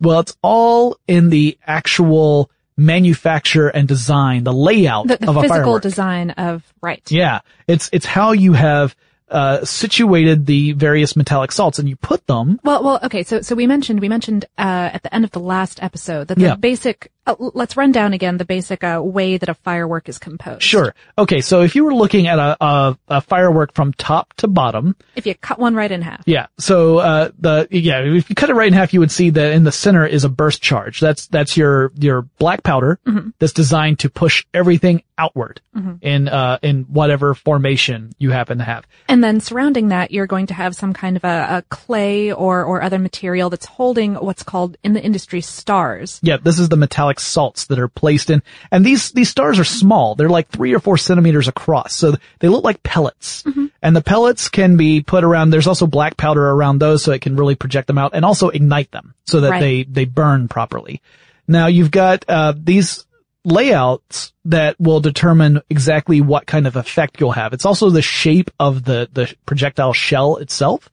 Well, 0.00 0.20
it's 0.20 0.36
all 0.42 0.98
in 1.06 1.30
the 1.30 1.56
actual 1.66 2.50
manufacture 2.76 3.68
and 3.68 3.86
design, 3.86 4.44
the 4.44 4.52
layout 4.52 5.06
The, 5.06 5.16
the 5.18 5.28
of 5.30 5.36
a 5.36 5.42
physical 5.42 5.62
firework. 5.62 5.82
design 5.82 6.30
of, 6.30 6.62
right. 6.82 7.02
Yeah, 7.10 7.40
it's 7.68 7.88
it's 7.92 8.06
how 8.06 8.32
you 8.32 8.52
have 8.54 8.96
uh, 9.28 9.64
situated 9.64 10.46
the 10.46 10.72
various 10.72 11.16
metallic 11.16 11.52
salts, 11.52 11.78
and 11.78 11.88
you 11.88 11.96
put 11.96 12.26
them. 12.26 12.60
Well, 12.62 12.82
well, 12.84 13.00
okay. 13.04 13.22
So, 13.22 13.40
so 13.42 13.54
we 13.54 13.66
mentioned, 13.66 14.00
we 14.00 14.08
mentioned, 14.08 14.44
uh, 14.58 14.90
at 14.92 15.02
the 15.02 15.14
end 15.14 15.24
of 15.24 15.30
the 15.30 15.40
last 15.40 15.82
episode 15.82 16.28
that 16.28 16.34
the 16.36 16.42
Yeah. 16.44 16.54
basic, 16.56 17.10
Uh, 17.26 17.34
let's 17.38 17.76
run 17.76 17.90
down 17.92 18.12
again 18.12 18.36
the 18.36 18.44
basic 18.44 18.84
uh, 18.84 19.00
way 19.02 19.36
that 19.38 19.48
a 19.48 19.54
firework 19.54 20.08
is 20.08 20.18
composed. 20.18 20.62
Sure. 20.62 20.94
Okay, 21.16 21.40
so 21.40 21.62
if 21.62 21.74
you 21.74 21.84
were 21.84 21.94
looking 21.94 22.26
at 22.26 22.38
a, 22.38 22.56
a, 22.62 22.98
a 23.08 23.20
firework 23.20 23.74
from 23.74 23.92
top 23.94 24.34
to 24.34 24.48
bottom, 24.48 24.94
If 25.16 25.26
you 25.26 25.34
cut 25.34 25.58
one 25.58 25.74
right 25.74 25.90
in 25.90 26.02
half. 26.02 26.22
yeah. 26.26 26.46
So 26.58 26.98
uh, 26.98 27.30
the 27.38 27.66
yeah, 27.70 28.00
if 28.00 28.28
you 28.28 28.34
cut 28.34 28.50
it 28.50 28.54
right 28.54 28.68
in 28.68 28.74
half, 28.74 28.92
you 28.92 29.00
would 29.00 29.10
see 29.10 29.30
that 29.30 29.52
in 29.52 29.64
the 29.64 29.72
center 29.72 30.06
is 30.06 30.24
a 30.24 30.28
burst 30.28 30.60
charge. 30.62 31.00
That's 31.00 31.26
that's 31.28 31.56
your 31.56 31.92
your 31.98 32.22
black 32.38 32.62
powder 32.62 32.98
that's 33.38 33.52
designed 33.52 34.00
to 34.00 34.10
push 34.10 34.44
everything 34.52 35.02
outward 35.16 35.60
in 36.02 36.28
uh 36.28 36.58
in 36.62 36.82
whatever 36.84 37.34
formation 37.34 38.12
you 38.18 38.30
happen 38.30 38.58
to 38.58 38.64
have. 38.64 38.86
And 39.08 39.22
then 39.22 39.40
surrounding 39.40 39.88
that, 39.88 40.10
you're 40.10 40.26
going 40.26 40.46
to 40.48 40.54
have 40.54 40.74
some 40.74 40.92
kind 40.92 41.16
of 41.16 41.24
a, 41.24 41.46
a 41.58 41.62
clay 41.68 42.32
or, 42.32 42.64
or 42.64 42.82
other 42.82 42.98
material 42.98 43.48
that's 43.50 43.66
holding 43.66 44.14
what's 44.16 44.42
called 44.42 44.76
in 44.82 44.92
the 44.92 45.02
industry 45.02 45.40
stars. 45.40 46.18
Yeah, 46.22 46.36
this 46.38 46.58
is 46.58 46.68
the 46.68 46.76
metallic 46.76 47.13
salts 47.20 47.66
that 47.66 47.78
are 47.78 47.88
placed 47.88 48.30
in, 48.30 48.42
and 48.70 48.84
these 48.84 49.12
these 49.12 49.28
stars 49.28 49.58
are 49.58 49.64
small. 49.64 50.14
They're 50.14 50.28
like 50.28 50.48
three 50.48 50.74
or 50.74 50.80
four 50.80 50.96
centimeters 50.96 51.48
across, 51.48 51.94
so 51.94 52.14
they 52.40 52.48
look 52.48 52.64
like 52.64 52.82
pellets. 52.82 53.44
And 53.82 53.94
the 53.94 54.02
pellets 54.02 54.48
can 54.48 54.76
be 54.76 55.02
put 55.02 55.24
around. 55.24 55.50
There's 55.50 55.66
also 55.66 55.86
black 55.86 56.16
powder 56.16 56.48
around 56.50 56.78
those, 56.78 57.02
so 57.02 57.12
it 57.12 57.20
can 57.20 57.36
really 57.36 57.54
project 57.54 57.86
them 57.86 57.98
out 57.98 58.12
and 58.14 58.24
also 58.24 58.48
ignite 58.48 58.90
them 58.92 59.14
so 59.26 59.40
that 59.42 59.50
Right. 59.50 59.60
they 59.60 59.82
they 59.84 60.04
burn 60.04 60.48
properly. 60.48 61.02
Now 61.46 61.66
you've 61.66 61.90
got 61.90 62.24
uh, 62.28 62.54
these 62.56 63.04
layouts 63.44 64.32
that 64.46 64.78
will 64.80 65.00
determine 65.00 65.60
exactly 65.68 66.20
what 66.20 66.46
kind 66.46 66.66
of 66.66 66.76
effect 66.76 67.20
you'll 67.20 67.32
have. 67.32 67.52
It's 67.52 67.66
also 67.66 67.90
the 67.90 68.02
shape 68.02 68.50
of 68.58 68.84
the 68.84 69.08
the 69.12 69.34
projectile 69.46 69.92
shell 69.92 70.36
itself 70.36 70.88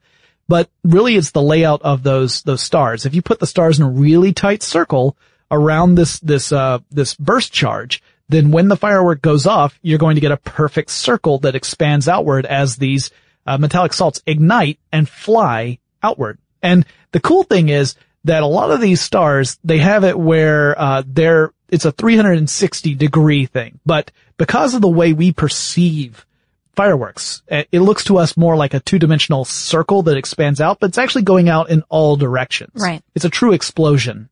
but 0.48 0.68
really 0.84 1.16
it's 1.16 1.30
the 1.30 1.40
layout 1.40 1.80
of 1.82 2.02
those 2.02 2.42
those 2.42 2.60
stars. 2.60 3.06
If 3.06 3.14
you 3.14 3.22
put 3.22 3.38
the 3.38 3.46
stars 3.46 3.78
in 3.78 3.86
a 3.86 3.90
really 3.90 4.32
tight 4.34 4.62
circle 4.62 5.16
around 5.52 5.94
this 5.94 6.18
this 6.20 6.50
uh 6.50 6.78
this 6.90 7.14
burst 7.14 7.52
charge, 7.52 8.02
then 8.28 8.50
when 8.50 8.68
the 8.68 8.76
firework 8.76 9.22
goes 9.22 9.46
off, 9.46 9.78
you're 9.82 9.98
going 9.98 10.16
to 10.16 10.20
get 10.20 10.32
a 10.32 10.36
perfect 10.38 10.90
circle 10.90 11.38
that 11.40 11.54
expands 11.54 12.08
outward 12.08 12.46
as 12.46 12.76
these 12.76 13.10
uh, 13.46 13.58
metallic 13.58 13.92
salts 13.92 14.22
ignite 14.26 14.78
and 14.90 15.08
fly 15.08 15.78
outward. 16.02 16.38
And 16.62 16.84
the 17.12 17.20
cool 17.20 17.42
thing 17.44 17.68
is 17.68 17.94
that 18.24 18.42
a 18.42 18.46
lot 18.46 18.70
of 18.70 18.80
these 18.80 19.00
stars 19.00 19.58
they 19.62 19.78
have 19.78 20.02
it 20.04 20.18
where 20.18 20.80
uh 20.80 21.02
they're 21.06 21.52
it's 21.68 21.84
a 21.84 21.92
360 21.92 22.94
degree 22.94 23.46
thing, 23.46 23.78
but 23.86 24.10
because 24.36 24.74
of 24.74 24.80
the 24.80 24.88
way 24.88 25.12
we 25.12 25.32
perceive 25.32 26.26
fireworks. 26.74 27.42
Uh, 27.50 27.64
It 27.70 27.80
looks 27.80 28.04
to 28.04 28.18
us 28.18 28.36
more 28.36 28.56
like 28.56 28.74
a 28.74 28.80
two-dimensional 28.80 29.44
circle 29.44 30.02
that 30.04 30.16
expands 30.16 30.60
out, 30.60 30.80
but 30.80 30.88
it's 30.88 30.98
actually 30.98 31.22
going 31.22 31.48
out 31.48 31.70
in 31.70 31.82
all 31.88 32.16
directions. 32.16 32.72
Right. 32.74 33.02
It's 33.14 33.24
a 33.24 33.30
true 33.30 33.52
explosion. 33.52 34.28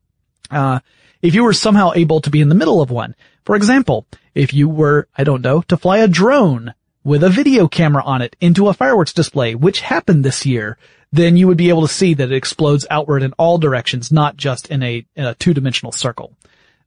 Uh, 0.50 0.80
if 1.22 1.34
you 1.34 1.44
were 1.44 1.52
somehow 1.52 1.92
able 1.94 2.20
to 2.20 2.30
be 2.30 2.40
in 2.40 2.48
the 2.48 2.54
middle 2.54 2.80
of 2.80 2.90
one, 2.90 3.14
for 3.44 3.56
example, 3.56 4.06
if 4.34 4.54
you 4.54 4.68
were, 4.68 5.08
I 5.16 5.24
don't 5.24 5.42
know, 5.42 5.62
to 5.62 5.76
fly 5.76 5.98
a 5.98 6.08
drone 6.08 6.74
with 7.04 7.24
a 7.24 7.30
video 7.30 7.68
camera 7.68 8.02
on 8.04 8.22
it 8.22 8.36
into 8.40 8.68
a 8.68 8.74
fireworks 8.74 9.12
display, 9.12 9.54
which 9.54 9.80
happened 9.80 10.24
this 10.24 10.44
year, 10.44 10.76
then 11.12 11.36
you 11.36 11.48
would 11.48 11.56
be 11.56 11.70
able 11.70 11.82
to 11.82 11.92
see 11.92 12.14
that 12.14 12.30
it 12.30 12.36
explodes 12.36 12.86
outward 12.90 13.22
in 13.22 13.32
all 13.32 13.58
directions, 13.58 14.12
not 14.12 14.36
just 14.36 14.68
in 14.68 14.82
a, 14.82 15.04
in 15.16 15.24
a 15.24 15.34
two-dimensional 15.34 15.92
circle, 15.92 16.36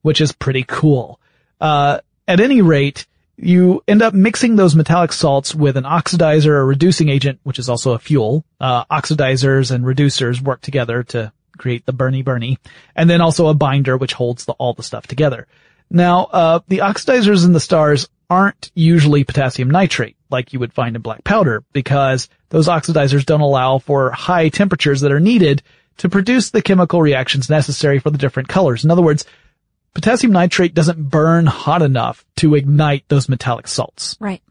which 0.01 0.21
is 0.21 0.31
pretty 0.31 0.63
cool. 0.63 1.19
Uh, 1.59 1.99
at 2.27 2.39
any 2.39 2.61
rate, 2.61 3.05
you 3.35 3.83
end 3.87 4.01
up 4.01 4.13
mixing 4.13 4.55
those 4.55 4.75
metallic 4.75 5.11
salts 5.11 5.55
with 5.55 5.75
an 5.75 5.83
oxidizer 5.83 6.47
or 6.47 6.65
reducing 6.65 7.09
agent, 7.09 7.39
which 7.43 7.59
is 7.59 7.67
also 7.67 7.93
a 7.93 7.99
fuel. 7.99 8.45
Uh, 8.61 8.85
oxidizers 8.85 9.71
and 9.71 9.83
reducers 9.83 10.39
work 10.39 10.61
together 10.61 11.03
to 11.03 11.31
create 11.57 11.85
the 11.85 11.93
Bernie 11.93 12.21
Bernie, 12.21 12.59
and 12.95 13.09
then 13.09 13.21
also 13.21 13.47
a 13.47 13.53
binder 13.53 13.97
which 13.97 14.13
holds 14.13 14.45
the, 14.45 14.53
all 14.53 14.73
the 14.73 14.83
stuff 14.83 15.07
together. 15.07 15.47
Now, 15.89 16.23
uh, 16.25 16.59
the 16.67 16.79
oxidizers 16.79 17.45
in 17.45 17.53
the 17.53 17.59
stars 17.59 18.07
aren't 18.29 18.71
usually 18.73 19.23
potassium 19.23 19.69
nitrate 19.69 20.15
like 20.31 20.53
you 20.53 20.59
would 20.59 20.73
find 20.73 20.95
in 20.95 21.01
black 21.01 21.23
powder 21.23 21.63
because 21.71 22.29
those 22.49 22.67
oxidizers 22.67 23.25
don't 23.25 23.41
allow 23.41 23.77
for 23.77 24.09
high 24.11 24.49
temperatures 24.49 25.01
that 25.01 25.11
are 25.11 25.19
needed 25.19 25.61
to 25.97 26.09
produce 26.09 26.49
the 26.49 26.61
chemical 26.61 27.01
reactions 27.01 27.49
necessary 27.49 27.99
for 27.99 28.09
the 28.09 28.17
different 28.17 28.49
colors. 28.49 28.83
In 28.83 28.91
other 28.91 29.03
words, 29.03 29.25
potassium 29.93 30.33
nitrate 30.33 30.73
doesn't 30.73 31.09
burn 31.09 31.45
hot 31.45 31.81
enough 31.83 32.25
to 32.37 32.55
ignite 32.55 33.07
those 33.07 33.29
metallic 33.29 33.67
salts. 33.67 34.17
Right. 34.19 34.41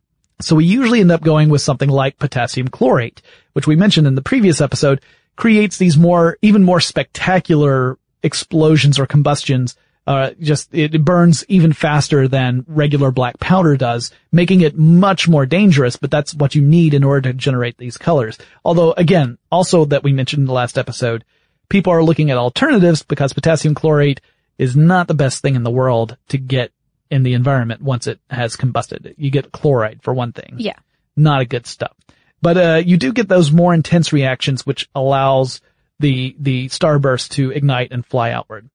So 0.40 0.56
we 0.56 0.64
usually 0.64 1.00
end 1.00 1.12
up 1.12 1.22
going 1.22 1.48
with 1.48 1.62
something 1.62 1.88
like 1.88 2.18
potassium 2.18 2.68
chlorate, 2.68 3.22
which 3.52 3.66
we 3.66 3.76
mentioned 3.76 4.06
in 4.06 4.14
the 4.14 4.22
previous 4.22 4.60
episode, 4.60 5.00
creates 5.36 5.78
these 5.78 5.96
more, 5.96 6.38
even 6.42 6.62
more 6.62 6.80
spectacular 6.80 7.98
explosions 8.22 8.98
or 8.98 9.06
combustions. 9.06 9.76
Uh, 10.04 10.30
just, 10.40 10.74
it 10.74 11.04
burns 11.04 11.44
even 11.48 11.72
faster 11.72 12.26
than 12.26 12.64
regular 12.66 13.12
black 13.12 13.38
powder 13.38 13.76
does, 13.76 14.10
making 14.32 14.60
it 14.60 14.76
much 14.76 15.28
more 15.28 15.46
dangerous, 15.46 15.96
but 15.96 16.10
that's 16.10 16.34
what 16.34 16.56
you 16.56 16.62
need 16.62 16.92
in 16.92 17.04
order 17.04 17.30
to 17.30 17.38
generate 17.38 17.78
these 17.78 17.96
colors. 17.96 18.36
Although 18.64 18.92
again, 18.92 19.38
also 19.50 19.84
that 19.86 20.02
we 20.02 20.12
mentioned 20.12 20.40
in 20.40 20.46
the 20.46 20.52
last 20.52 20.76
episode, 20.76 21.24
people 21.68 21.92
are 21.92 22.02
looking 22.02 22.30
at 22.30 22.36
alternatives 22.36 23.02
because 23.02 23.32
potassium 23.32 23.74
chlorate 23.74 24.20
is 24.58 24.76
not 24.76 25.06
the 25.06 25.14
best 25.14 25.40
thing 25.40 25.54
in 25.54 25.62
the 25.62 25.70
world 25.70 26.16
to 26.28 26.38
get 26.38 26.72
in 27.10 27.22
the 27.22 27.34
environment 27.34 27.82
once 27.82 28.06
it 28.06 28.20
has 28.28 28.56
combusted. 28.56 29.14
You 29.16 29.30
get 29.30 29.52
chloride 29.52 30.02
for 30.02 30.12
one 30.12 30.32
thing. 30.32 30.56
Yeah. 30.58 30.76
Not 31.16 31.42
a 31.42 31.46
good 31.46 31.66
stuff. 31.66 31.94
But, 32.42 32.56
uh, 32.56 32.82
you 32.84 32.96
do 32.96 33.12
get 33.12 33.28
those 33.28 33.52
more 33.52 33.72
intense 33.72 34.12
reactions 34.12 34.66
which 34.66 34.88
allows 34.94 35.60
the, 36.00 36.36
the 36.38 36.68
starburst 36.68 37.30
to 37.30 37.52
ignite 37.52 37.92
and 37.92 38.04
fly 38.04 38.32
outward. 38.32 38.68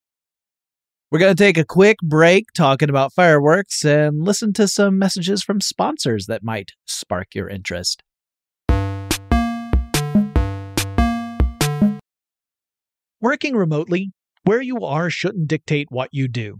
We're 1.12 1.20
going 1.20 1.36
to 1.36 1.44
take 1.44 1.58
a 1.58 1.66
quick 1.66 1.98
break 2.02 2.52
talking 2.54 2.90
about 2.90 3.14
fireworks 3.14 3.86
and 3.86 4.24
listen 4.24 4.52
to 4.54 4.68
some 4.68 4.98
messages 4.98 5.44
from 5.44 5.62
sponsors 5.62 6.26
that 6.26 6.44
might 6.44 6.72
spark 6.86 7.28
your 7.34 7.48
interest. 7.48 8.04
Working 13.22 13.56
remotely, 13.56 14.12
where 14.44 14.62
you 14.62 14.80
are 14.82 15.10
shouldn't 15.10 15.48
dictate 15.48 15.88
what 15.90 16.10
you 16.12 16.28
do. 16.28 16.60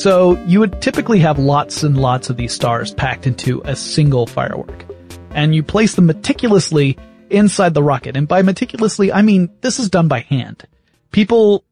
So 0.00 0.42
you 0.46 0.60
would 0.60 0.80
typically 0.80 1.18
have 1.18 1.38
lots 1.38 1.82
and 1.82 1.94
lots 1.94 2.30
of 2.30 2.38
these 2.38 2.54
stars 2.54 2.94
packed 2.94 3.26
into 3.26 3.60
a 3.66 3.76
single 3.76 4.26
firework. 4.26 4.86
And 5.32 5.54
you 5.54 5.62
place 5.62 5.94
them 5.94 6.06
meticulously 6.06 6.96
inside 7.28 7.74
the 7.74 7.82
rocket. 7.82 8.16
And 8.16 8.26
by 8.26 8.40
meticulously, 8.40 9.12
I 9.12 9.20
mean 9.20 9.50
this 9.60 9.78
is 9.78 9.90
done 9.90 10.08
by 10.08 10.20
hand. 10.20 10.66
People 11.12 11.64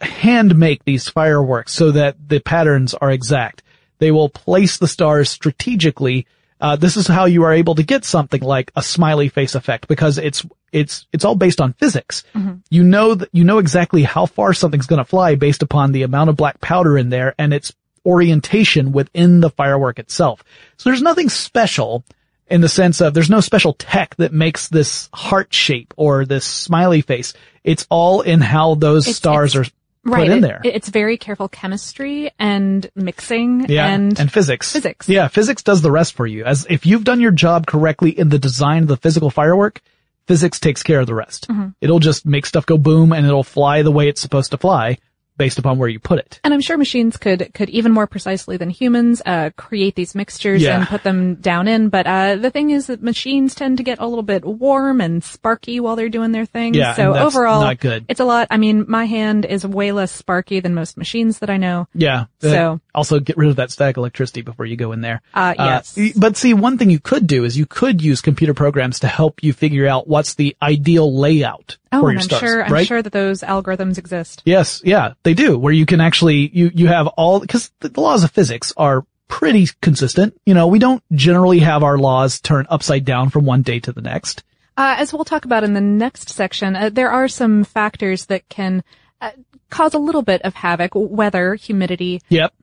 hand 0.00 0.56
make 0.56 0.82
these 0.86 1.10
fireworks 1.10 1.74
so 1.74 1.90
that 1.90 2.16
the 2.26 2.40
patterns 2.40 2.94
are 2.94 3.10
exact. 3.10 3.62
They 3.98 4.12
will 4.12 4.30
place 4.30 4.78
the 4.78 4.88
stars 4.88 5.28
strategically. 5.28 6.26
Uh, 6.62 6.76
this 6.76 6.96
is 6.96 7.06
how 7.06 7.26
you 7.26 7.42
are 7.42 7.52
able 7.52 7.74
to 7.74 7.82
get 7.82 8.06
something 8.06 8.40
like 8.40 8.72
a 8.76 8.82
smiley 8.82 9.28
face 9.28 9.54
effect 9.54 9.88
because 9.88 10.16
it's 10.16 10.42
it's 10.72 11.06
it's 11.12 11.24
all 11.24 11.34
based 11.34 11.60
on 11.60 11.72
physics. 11.74 12.24
Mm-hmm. 12.34 12.54
You 12.70 12.82
know 12.84 13.14
that 13.14 13.28
you 13.32 13.44
know 13.44 13.58
exactly 13.58 14.02
how 14.02 14.26
far 14.26 14.52
something's 14.52 14.86
going 14.86 14.98
to 14.98 15.04
fly 15.04 15.34
based 15.34 15.62
upon 15.62 15.92
the 15.92 16.02
amount 16.02 16.30
of 16.30 16.36
black 16.36 16.60
powder 16.60 16.96
in 16.98 17.08
there 17.10 17.34
and 17.38 17.52
its 17.54 17.72
orientation 18.06 18.92
within 18.92 19.40
the 19.40 19.50
firework 19.50 19.98
itself. 19.98 20.42
So 20.76 20.90
there's 20.90 21.02
nothing 21.02 21.28
special 21.28 22.04
in 22.50 22.62
the 22.62 22.68
sense 22.68 23.00
of 23.02 23.12
there's 23.14 23.28
no 23.30 23.40
special 23.40 23.74
tech 23.74 24.16
that 24.16 24.32
makes 24.32 24.68
this 24.68 25.10
heart 25.12 25.52
shape 25.52 25.92
or 25.96 26.24
this 26.24 26.44
smiley 26.46 27.02
face. 27.02 27.34
It's 27.62 27.86
all 27.90 28.22
in 28.22 28.40
how 28.40 28.74
those 28.74 29.04
It's- 29.06 29.16
stars 29.16 29.54
it's- 29.54 29.68
are 29.68 29.72
put 30.04 30.12
Right. 30.14 30.30
in 30.30 30.38
it- 30.38 30.40
there. 30.40 30.60
It's 30.64 30.88
very 30.88 31.18
careful 31.18 31.48
chemistry 31.48 32.30
and 32.38 32.88
mixing 32.96 33.66
yeah, 33.68 33.88
and, 33.88 34.32
physics. 34.32 34.72
Physics. 34.72 35.06
Yeah, 35.08 35.28
physics 35.28 35.62
does 35.62 35.82
the 35.82 35.90
rest 35.90 36.14
for 36.14 36.26
you. 36.26 36.44
As 36.44 36.66
if 36.70 36.86
you've 36.86 37.04
done 37.04 37.20
your 37.20 37.32
job 37.32 37.66
correctly 37.66 38.18
in 38.18 38.30
the 38.30 38.38
design 38.38 38.82
of 38.84 38.88
the 38.88 38.96
physical 38.96 39.30
firework, 39.30 39.82
physics 40.28 40.60
takes 40.60 40.82
care 40.84 41.00
of 41.00 41.06
the 41.06 41.14
rest. 41.14 41.48
Mm-hmm. 41.48 41.70
It'll 41.80 41.98
just 41.98 42.24
make 42.26 42.46
stuff 42.46 42.66
go 42.66 42.78
boom 42.78 43.12
and 43.12 43.26
it'll 43.26 43.42
fly 43.42 43.82
the 43.82 43.90
way 43.90 44.08
it's 44.08 44.20
supposed 44.20 44.52
to 44.52 44.58
fly 44.58 44.98
based 45.38 45.58
upon 45.60 45.78
where 45.78 45.88
you 45.88 46.00
put 46.00 46.18
it. 46.18 46.40
And 46.42 46.52
I'm 46.52 46.60
sure 46.60 46.76
machines 46.76 47.16
could 47.16 47.54
could 47.54 47.68
even 47.70 47.92
more 47.92 48.08
precisely 48.08 48.56
than 48.56 48.70
humans 48.70 49.22
uh, 49.24 49.50
create 49.56 49.94
these 49.94 50.16
mixtures 50.16 50.60
Yeah. 50.60 50.78
and 50.80 50.88
put 50.88 51.04
them 51.04 51.36
down 51.36 51.68
in. 51.68 51.90
But 51.90 52.06
uh, 52.08 52.36
the 52.36 52.50
thing 52.50 52.70
is 52.70 52.88
that 52.88 53.04
machines 53.04 53.54
tend 53.54 53.76
to 53.78 53.84
get 53.84 54.00
a 54.00 54.06
little 54.06 54.24
bit 54.24 54.44
warm 54.44 55.00
and 55.00 55.22
sparky 55.22 55.78
while 55.78 55.94
they're 55.94 56.08
doing 56.08 56.32
their 56.32 56.44
thing. 56.44 56.74
Yeah, 56.74 56.94
so 56.94 57.14
overall, 57.14 57.60
not 57.60 57.78
good. 57.78 58.04
it's 58.08 58.18
a 58.18 58.24
lot. 58.24 58.48
I 58.50 58.56
mean, 58.56 58.84
my 58.88 59.04
hand 59.04 59.44
is 59.44 59.64
way 59.64 59.92
less 59.92 60.10
sparky 60.10 60.58
than 60.58 60.74
most 60.74 60.96
machines 60.98 61.38
that 61.38 61.50
I 61.50 61.56
know. 61.56 61.86
Yeah. 61.94 62.24
So- 62.40 62.80
also 62.98 63.18
get 63.20 63.36
rid 63.38 63.48
of 63.48 63.56
that 63.56 63.70
static 63.70 63.96
electricity 63.96 64.42
before 64.42 64.66
you 64.66 64.76
go 64.76 64.92
in 64.92 65.00
there. 65.00 65.22
Uh, 65.32 65.54
yes. 65.56 65.98
but 66.16 66.36
see, 66.36 66.52
one 66.52 66.76
thing 66.76 66.90
you 66.90 67.00
could 67.00 67.26
do 67.26 67.44
is 67.44 67.56
you 67.56 67.64
could 67.66 68.02
use 68.02 68.20
computer 68.20 68.52
programs 68.52 69.00
to 69.00 69.08
help 69.08 69.42
you 69.42 69.52
figure 69.54 69.86
out 69.86 70.06
what's 70.06 70.34
the 70.34 70.54
ideal 70.60 71.18
layout 71.18 71.78
Oh, 71.90 72.00
for 72.00 72.10
and 72.10 72.16
your 72.16 72.20
I'm 72.20 72.28
stars. 72.28 72.40
sure 72.40 72.64
I'm 72.64 72.84
sure 72.84 73.00
that 73.02 73.12
those 73.12 73.40
algorithms 73.40 73.96
exist. 73.96 74.42
Yes, 74.44 74.82
yeah, 74.84 75.14
they 75.22 75.32
do. 75.32 75.58
Where 75.58 75.72
you 75.72 75.86
can 75.86 76.00
actually 76.02 76.50
you 76.52 76.70
you 76.74 76.86
have 76.88 77.06
all 77.06 77.40
because 77.40 77.70
the 77.80 77.88
the 77.88 78.00
laws 78.02 78.24
of 78.24 78.30
physics 78.30 78.72
are 78.76 79.06
pretty 79.28 79.68
consistent. 79.80 80.38
You 80.44 80.54
know, 80.54 80.66
we 80.66 80.78
don't 80.78 81.02
generally 81.12 81.60
have 81.60 81.82
our 81.82 81.96
laws 81.98 82.40
turn 82.40 82.66
upside 82.68 83.04
down 83.04 83.30
from 83.30 83.44
one 83.46 83.62
day 83.62 83.80
to 83.80 83.92
the 83.92 84.02
next. 84.02 84.42
Uh, 84.76 84.94
as 84.98 85.12
we'll 85.12 85.24
talk 85.24 85.44
about 85.44 85.64
in 85.64 85.74
the 85.74 85.80
next 85.80 86.28
section, 86.28 86.76
uh, 86.76 86.88
there 86.88 87.10
are 87.10 87.26
some 87.28 87.64
factors 87.64 88.26
that 88.26 88.48
can 88.48 88.84
uh, 89.20 89.30
cause 89.70 89.92
a 89.94 89.98
little 89.98 90.22
bit 90.22 90.40
of 90.42 90.54
havoc: 90.54 90.92
weather, 90.94 91.54
humidity, 91.56 92.20
Yep. 92.28 92.54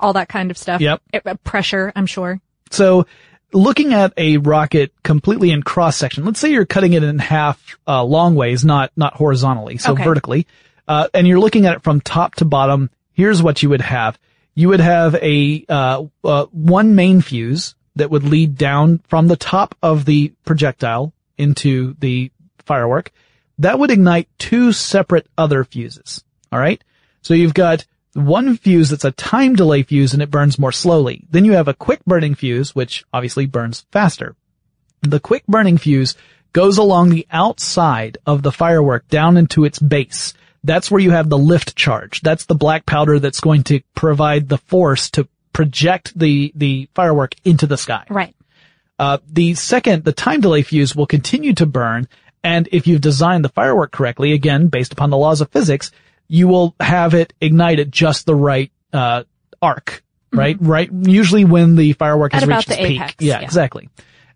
All 0.00 0.12
that 0.14 0.28
kind 0.28 0.50
of 0.50 0.58
stuff. 0.58 0.80
Yep. 0.80 1.02
Uh, 1.24 1.34
pressure, 1.44 1.92
I'm 1.94 2.06
sure. 2.06 2.40
So 2.70 3.06
looking 3.52 3.92
at 3.92 4.12
a 4.16 4.36
rocket 4.38 4.92
completely 5.02 5.50
in 5.50 5.62
cross 5.62 5.96
section, 5.96 6.24
let's 6.24 6.40
say 6.40 6.50
you're 6.50 6.66
cutting 6.66 6.92
it 6.92 7.02
in 7.02 7.18
half 7.18 7.78
uh, 7.86 8.02
long 8.04 8.34
ways, 8.34 8.64
not 8.64 8.90
not 8.96 9.14
horizontally, 9.14 9.78
so 9.78 9.92
Okay. 9.92 10.04
vertically, 10.04 10.46
uh, 10.88 11.08
and 11.14 11.26
you're 11.26 11.40
looking 11.40 11.66
at 11.66 11.76
it 11.76 11.82
from 11.82 12.00
top 12.00 12.36
to 12.36 12.44
bottom. 12.44 12.90
Here's 13.12 13.42
what 13.42 13.62
you 13.62 13.68
would 13.70 13.80
have: 13.82 14.18
you 14.54 14.68
would 14.68 14.80
have 14.80 15.14
a 15.16 15.64
uh, 15.68 16.04
uh, 16.24 16.46
one 16.52 16.94
main 16.94 17.20
fuse 17.20 17.74
that 17.96 18.10
would 18.10 18.24
lead 18.24 18.56
down 18.56 18.98
from 19.08 19.28
the 19.28 19.36
top 19.36 19.74
of 19.82 20.04
the 20.04 20.32
projectile 20.44 21.12
into 21.36 21.94
the 21.98 22.30
firework. 22.64 23.10
That 23.58 23.78
would 23.78 23.90
ignite 23.90 24.28
two 24.38 24.72
separate 24.72 25.26
other 25.36 25.64
fuses. 25.64 26.24
All 26.52 26.58
right. 26.58 26.82
So 27.22 27.34
you've 27.34 27.52
got 27.52 27.84
one 28.14 28.56
fuse 28.56 28.90
that's 28.90 29.04
a 29.04 29.12
time 29.12 29.54
delay 29.54 29.82
fuse 29.82 30.12
and 30.12 30.22
it 30.22 30.30
burns 30.30 30.58
more 30.58 30.72
slowly. 30.72 31.24
Then 31.30 31.44
you 31.44 31.52
have 31.52 31.68
a 31.68 31.74
quick 31.74 32.04
burning 32.04 32.34
fuse, 32.34 32.74
which 32.74 33.04
obviously 33.12 33.46
burns 33.46 33.86
faster. 33.92 34.34
The 35.02 35.20
quick 35.20 35.46
burning 35.46 35.78
fuse 35.78 36.16
goes 36.52 36.78
along 36.78 37.10
the 37.10 37.26
outside 37.30 38.18
of 38.26 38.42
the 38.42 38.52
firework 38.52 39.08
down 39.08 39.36
into 39.36 39.64
its 39.64 39.78
base. 39.78 40.34
That's 40.64 40.90
where 40.90 41.00
you 41.00 41.12
have 41.12 41.28
the 41.28 41.38
lift 41.38 41.76
charge. 41.76 42.20
That's 42.20 42.46
the 42.46 42.54
black 42.54 42.84
powder 42.84 43.18
that's 43.18 43.40
going 43.40 43.64
to 43.64 43.80
provide 43.94 44.48
the 44.48 44.58
force 44.58 45.10
to 45.10 45.28
project 45.52 46.18
the, 46.18 46.52
the 46.54 46.88
firework 46.94 47.34
into 47.44 47.66
the 47.66 47.78
sky. 47.78 48.04
Right. 48.10 48.34
Uh, 48.98 49.18
the 49.26 49.54
second, 49.54 50.04
the 50.04 50.12
time 50.12 50.40
delay 50.40 50.62
fuse 50.62 50.94
will 50.94 51.06
continue 51.06 51.54
to 51.54 51.64
burn, 51.64 52.06
and 52.44 52.68
if 52.70 52.86
you've 52.86 53.00
designed 53.00 53.44
the 53.44 53.48
firework 53.48 53.92
correctly, 53.92 54.32
again, 54.32 54.68
based 54.68 54.92
upon 54.92 55.08
the 55.08 55.16
laws 55.16 55.40
of 55.40 55.50
physics, 55.50 55.90
you 56.30 56.46
will 56.48 56.74
have 56.80 57.12
it 57.14 57.32
ignite 57.40 57.80
at 57.80 57.90
just 57.90 58.24
the 58.24 58.34
right, 58.34 58.70
uh, 58.92 59.24
arc, 59.60 60.02
right? 60.32 60.56
Right, 60.60 60.88
usually 60.92 61.44
when 61.44 61.74
the 61.76 61.92
firework 61.94 62.32
has 62.32 62.44
Mm-hmm. 62.44 62.52
At 62.52 62.56
reached 62.56 62.68
its 62.70 62.78
the 62.78 62.86
peak. 62.86 63.16
Yeah, 63.18 63.38
yeah. 63.38 63.40
exactly. 63.40 63.90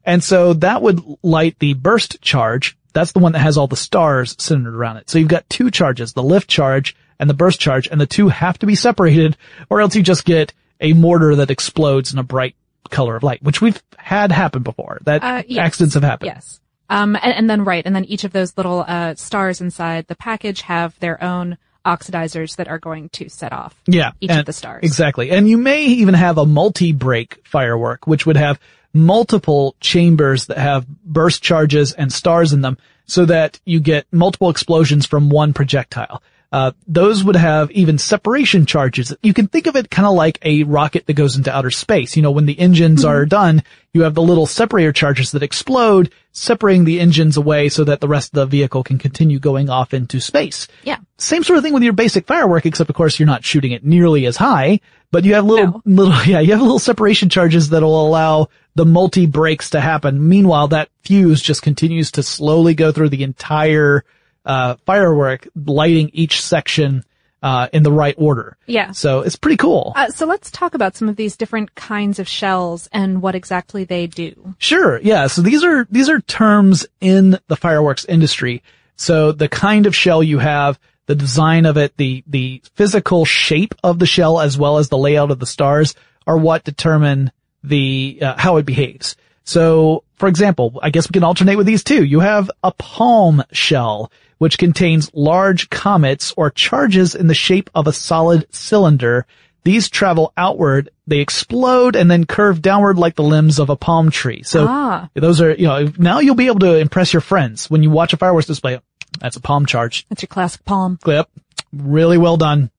And 0.05 0.23
so 0.23 0.53
that 0.55 0.83
would 0.83 1.01
light 1.23 1.57
the 1.61 1.75
burst 1.75 2.21
charge. 2.21 2.77
That's 2.93 3.13
the 3.13 3.21
one 3.21 3.33
that 3.33 3.39
has 3.39 3.57
all 3.57 3.69
the 3.69 3.77
stars 3.77 4.37
centered 4.39 4.75
around 4.75 4.99
it. 4.99 5.09
So 5.09 5.19
you've 5.19 5.29
got 5.29 5.49
two 5.49 5.71
charges, 5.71 6.13
the 6.13 6.23
lift 6.23 6.51
charge 6.51 6.95
and 7.19 7.31
the 7.31 7.35
burst 7.35 7.61
charge, 7.61 7.87
and 7.89 8.01
the 8.01 8.07
two 8.07 8.29
have 8.29 8.59
to 8.59 8.67
be 8.67 8.75
separated, 8.75 9.37
or 9.71 9.81
else 9.81 9.95
you 9.95 10.03
just 10.03 10.25
get 10.25 10.53
a 10.81 10.93
mortar 10.93 11.37
that 11.37 11.51
explodes 11.51 12.13
in 12.13 12.19
a 12.19 12.25
bright 12.25 12.57
color 12.91 13.17
of 13.17 13.23
light, 13.23 13.43
which 13.43 13.61
we've 13.63 13.81
had 13.97 14.31
happen 14.33 14.63
before. 14.63 14.99
That 15.05 15.23
Uh, 15.23 15.43
yes. 15.47 15.65
accidents 15.65 15.95
have 15.95 16.03
happened. 16.03 16.33
Yes. 16.35 16.61
Um, 16.91 17.17
and, 17.17 17.33
and 17.33 17.49
then 17.49 17.65
right, 17.65 17.87
and 17.87 17.97
then 17.97 18.05
each 18.05 18.25
of 18.25 18.33
those 18.33 18.57
little 18.59 18.85
uh, 18.87 19.15
stars 19.15 19.61
inside 19.63 20.07
the 20.07 20.17
package 20.17 20.61
have 20.63 20.99
their 21.01 21.23
own 21.23 21.57
oxidizers 21.85 22.57
that 22.57 22.69
are 22.69 22.79
going 22.79 23.09
to 23.11 23.29
set 23.29 23.53
off. 23.53 23.75
Yeah. 23.87 24.13
Each 24.21 24.31
and- 24.31 24.41
of 24.41 24.47
the 24.47 24.53
stars. 24.53 24.81
Exactly. 24.83 25.31
And 25.31 25.49
you 25.49 25.59
may 25.59 25.85
even 25.87 26.15
have 26.15 26.39
a 26.39 26.47
multi-break 26.47 27.41
firework, 27.47 28.07
which 28.07 28.27
would 28.27 28.37
have 28.37 28.59
multiple 28.93 29.75
chambers 29.81 30.47
that 30.47 30.59
have 30.59 30.87
burst 31.05 31.43
charges 31.43 31.93
and 31.93 32.13
stars 32.13 32.53
in 32.53 32.61
them 32.63 32.79
so 33.07 33.27
that 33.27 33.61
you 33.65 33.81
get 33.81 34.07
multiple 34.13 34.49
explosions 34.51 35.05
from 35.05 35.29
one 35.29 35.53
projectile. 35.53 36.23
Uh, 36.53 36.71
those 36.87 37.25
would 37.25 37.35
have 37.35 37.69
even 37.73 37.99
separation 37.99 38.65
charges. 38.65 39.13
You 39.25 39.35
can 39.35 39.49
think 39.49 39.67
of 39.67 39.75
it 39.75 39.91
kind 39.91 40.07
of 40.07 40.15
like 40.15 40.39
a 40.43 40.63
rocket 40.63 41.05
that 41.07 41.15
goes 41.15 41.37
into 41.37 41.53
outer 41.53 41.73
space. 41.73 42.17
You 42.17 42.23
know, 42.23 42.31
when 42.31 42.47
the 42.47 42.59
engines 42.59 43.01
Mm-hmm. 43.01 43.11
are 43.11 43.27
done, 43.27 43.63
you 43.93 44.03
have 44.03 44.15
the 44.15 44.23
little 44.23 44.47
separator 44.47 44.93
charges 44.93 45.33
that 45.33 45.43
explode, 45.43 46.13
separating 46.31 46.85
the 46.85 47.01
engines 47.01 47.37
away 47.37 47.69
so 47.69 47.83
that 47.83 48.01
the 48.01 48.07
rest 48.07 48.29
of 48.29 48.35
the 48.37 48.47
vehicle 48.47 48.85
can 48.85 48.99
continue 48.99 49.41
going 49.41 49.69
off 49.69 49.93
into 49.93 50.21
space. 50.21 50.69
Yeah. 50.85 50.99
Same 51.17 51.45
sort 51.45 51.57
of 51.57 51.63
thing 51.63 51.73
with 51.73 51.83
your 51.83 51.93
basic 51.93 52.27
firework, 52.27 52.67
except 52.67 52.91
of 52.91 52.97
course 52.97 53.19
you're 53.19 53.27
not 53.27 53.45
shooting 53.45 53.73
it 53.73 53.85
nearly 53.85 54.27
as 54.27 54.37
high, 54.37 54.81
but 55.11 55.25
you 55.25 55.35
have 55.35 55.45
little, 55.45 55.81
little, 55.87 56.15
yeah, 56.25 56.41
you 56.41 56.53
have 56.53 56.61
little 56.61 56.79
separation 56.79 57.29
charges 57.29 57.71
that'll 57.71 58.07
allow 58.07 58.49
the 58.75 58.85
multi 58.85 59.27
breaks 59.27 59.71
to 59.71 59.81
happen. 59.81 60.29
Meanwhile, 60.29 60.69
that 60.69 60.89
fuse 61.03 61.41
just 61.41 61.63
continues 61.63 62.11
to 62.13 62.23
slowly 62.23 62.75
go 62.75 62.91
through 62.91 63.11
the 63.11 63.23
entire, 63.23 64.05
uh, 64.45 64.75
firework, 64.87 65.47
lighting 65.55 66.11
each 66.13 66.43
section, 66.43 67.05
uh, 67.45 67.69
in 67.75 67.83
the 67.83 67.93
right 67.93 68.15
order. 68.17 68.57
Yeah. 68.65 68.93
So 68.93 69.21
it's 69.21 69.37
pretty 69.37 69.59
cool. 69.59 69.93
Uh, 69.95 70.09
so 70.09 70.25
let's 70.25 70.51
talk 70.51 70.73
about 70.73 70.97
some 70.97 71.11
of 71.11 71.17
these 71.17 71.37
different 71.37 71.75
kinds 71.75 72.19
of 72.19 72.27
shells 72.27 72.89
and 72.91 73.21
what 73.21 73.35
exactly 73.35 73.85
they 73.85 74.07
do. 74.07 74.55
Sure. 74.59 74.99
Yeah. 75.01 75.27
So 75.27 75.43
these 75.43 75.63
are, 75.63 75.87
these 75.91 76.09
are 76.09 76.21
terms 76.23 76.87
in 77.03 77.39
the 77.49 77.57
fireworks 77.57 78.07
industry. 78.07 78.63
So 78.97 79.31
the 79.33 79.49
kind 79.49 79.85
of 79.85 79.95
shell 79.95 80.23
you 80.23 80.39
have, 80.39 80.79
the 81.07 81.15
design 81.15 81.67
of 81.67 81.77
it, 81.77 81.97
the, 81.97 82.25
the 82.27 82.63
physical 82.75 83.25
shape 83.25 83.75
of 83.83 83.99
the 83.99 84.07
shell 84.07 84.41
as 84.41 84.57
well 84.57 84.79
as 84.79 84.89
the 84.89 84.99
layout 84.99 85.31
of 85.31 85.39
the 85.39 85.47
stars 85.47 85.95
are 86.27 86.39
what 86.39 86.65
determine 86.65 87.31
the, 87.63 88.19
uh, 88.23 88.35
how 88.39 88.57
it 88.57 88.67
behaves. 88.67 89.17
So, 89.45 90.05
for 90.17 90.29
example, 90.29 90.79
I 90.83 90.91
guess 90.91 91.09
we 91.09 91.13
can 91.13 91.25
alternate 91.25 91.57
with 91.57 91.67
these 91.67 91.85
two. 91.85 92.03
You 92.03 92.21
have 92.21 92.51
a 92.63 92.73
palm 92.73 93.43
shell, 93.53 94.11
which 94.39 94.57
contains 94.57 95.11
large 95.13 95.69
comets 95.69 96.33
or 96.37 96.51
charges 96.51 97.15
in 97.15 97.27
the 97.27 97.35
shape 97.35 97.69
of 97.75 97.87
a 97.87 97.93
solid 97.93 98.47
cylinder. 98.51 99.27
These 99.65 99.89
travel 99.91 100.33
outward, 100.37 100.91
they 101.07 101.21
explode 101.21 101.97
and 101.97 102.11
then 102.11 102.25
curve 102.27 102.61
downward 102.63 102.99
like 102.99 103.15
the 103.17 103.23
limbs 103.23 103.59
of 103.59 103.71
a 103.71 103.77
palm 103.77 104.11
tree. 104.11 104.43
So 104.43 104.67
Ah. 104.69 105.09
those 105.15 105.41
are, 105.41 105.53
you 105.55 105.67
know, 105.67 105.91
now 105.99 106.21
you'll 106.21 106.35
be 106.35 106.47
able 106.49 106.61
to 106.61 106.77
impress 106.79 107.13
your 107.13 107.23
friends 107.23 107.71
when 107.71 107.83
you 107.83 107.91
watch 107.91 108.13
a 108.13 108.17
fireworks 108.19 108.47
display. 108.47 108.79
That's 109.21 109.37
a 109.37 109.41
palm 109.41 109.67
charge. 109.67 110.07
That's 110.09 110.23
your 110.23 110.29
classic 110.29 110.65
palm. 110.65 110.99
Clip. 111.03 111.29
Really 111.73 112.19
well 112.19 112.37
done. 112.37 112.71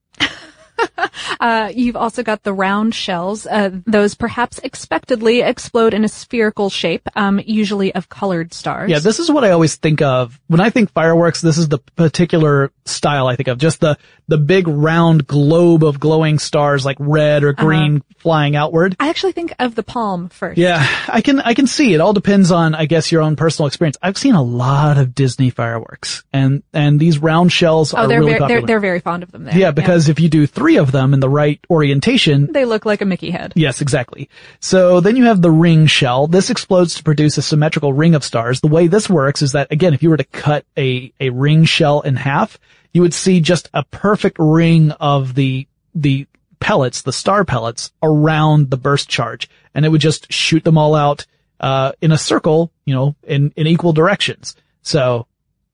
Uh, 1.40 1.72
you've 1.74 1.96
also 1.96 2.24
got 2.24 2.44
the 2.44 2.54
round 2.54 2.94
shells. 2.96 3.46
Uh, 3.46 3.70
those 3.86 4.16
perhaps 4.16 4.58
expectedly 4.60 5.42
explode 5.42 5.94
in 5.94 6.04
a 6.04 6.08
spherical 6.08 6.70
shape, 6.70 7.08
um, 7.16 7.40
usually 7.46 7.94
of 7.94 8.10
colored 8.10 8.54
stars. 8.54 8.90
Yeah, 8.90 9.00
this 9.00 9.20
is 9.20 9.30
what 9.30 9.44
I 9.44 9.52
always 9.52 9.76
think 9.76 10.02
of. 10.02 10.40
When 10.48 10.60
I 10.62 10.70
think 10.70 10.92
fireworks, 10.92 11.42
this 11.42 11.58
is 11.58 11.68
the 11.68 11.80
particular 11.80 12.72
style 12.86 13.28
I 13.28 13.36
think 13.36 13.48
of. 13.50 13.58
Just 13.58 13.80
the, 13.82 13.98
the 14.28 14.38
big 14.38 14.68
round 14.68 15.28
globe 15.28 15.84
of 15.84 16.00
glowing 16.00 16.40
stars 16.40 16.86
like 16.86 16.98
red 17.00 17.44
or 17.44 17.54
green 17.54 18.02
flying 18.18 18.56
outward. 18.56 18.96
I 19.00 19.10
actually 19.10 19.34
think 19.34 19.54
of 19.60 19.76
the 19.76 19.84
palm 19.84 20.30
first. 20.30 20.58
Yeah, 20.58 20.86
I 21.08 21.22
can, 21.22 21.40
I 21.42 21.54
can 21.54 21.68
see. 21.68 21.94
It 21.94 22.02
all 22.02 22.14
depends 22.14 22.52
on, 22.52 22.76
I 22.76 22.86
guess, 22.86 23.12
your 23.12 23.22
own 23.22 23.36
personal 23.36 23.68
experience. 23.68 23.98
I've 24.02 24.18
seen 24.18 24.36
a 24.36 24.44
lot 24.44 24.98
of 24.98 25.14
Disney 25.14 25.50
fireworks 25.50 26.24
and, 26.34 26.64
and 26.74 27.00
these 27.00 27.20
round 27.20 27.52
shells 27.52 27.94
Oh, 27.94 27.98
are 27.98 28.08
they're 28.08 28.20
really 28.20 28.32
very, 28.32 28.40
popular. 28.40 28.62
they're, 28.62 28.68
they're 28.68 28.80
very 28.80 29.00
fond 29.00 29.24
of 29.24 29.32
them 29.32 29.44
there. 29.44 29.58
yeah, 29.58 29.72
because 29.72 30.10
if 30.10 30.20
you 30.20 30.30
do 30.30 30.48
three 30.48 30.65
of 30.76 30.92
them 30.92 31.14
in 31.14 31.20
the 31.20 31.30
right 31.30 31.60
orientation, 31.70 32.52
they 32.52 32.66
look 32.66 32.86
like 32.86 33.02
a 33.02 33.06
Mickey 33.06 33.30
head. 33.30 33.54
Yes, 33.56 33.80
exactly. 33.80 34.28
So 34.60 35.00
then 35.00 35.16
you 35.16 35.26
have 35.26 35.44
the 35.44 35.52
ring 35.52 35.86
shell. 35.86 36.26
This 36.26 36.50
explodes 36.50 36.96
to 36.96 37.04
produce 37.04 37.38
a 37.38 37.44
symmetrical 37.44 37.94
ring 37.94 38.16
of 38.16 38.24
stars. 38.24 38.62
The 38.62 38.68
way 38.68 38.88
this 38.88 39.08
works 39.08 39.44
is 39.44 39.52
that, 39.52 39.72
again, 39.72 39.94
if 39.94 40.02
you 40.02 40.10
were 40.10 40.18
to 40.18 40.24
cut 40.24 40.66
a, 40.76 41.14
a 41.20 41.30
ring 41.30 41.66
shell 41.66 42.02
in 42.02 42.16
half, 42.16 42.58
you 42.92 43.02
would 43.02 43.14
see 43.14 43.40
just 43.42 43.70
a 43.74 43.84
perfect 43.84 44.38
ring 44.40 44.92
of 44.94 45.36
the, 45.36 45.68
the 45.94 46.26
pellets, 46.60 47.04
the 47.04 47.14
star 47.14 47.46
pellets 47.46 47.92
around 48.02 48.72
the 48.72 48.78
burst 48.78 49.08
charge. 49.08 49.48
And 49.76 49.86
it 49.86 49.90
would 49.90 50.02
just 50.02 50.34
shoot 50.34 50.64
them 50.64 50.78
all 50.78 50.96
out, 50.96 51.28
uh, 51.60 51.92
in 52.02 52.12
a 52.12 52.18
circle, 52.18 52.72
you 52.86 52.96
know, 52.96 53.16
in, 53.24 53.54
in 53.56 53.68
equal 53.68 53.94
directions. 53.94 54.56
So 54.82 55.28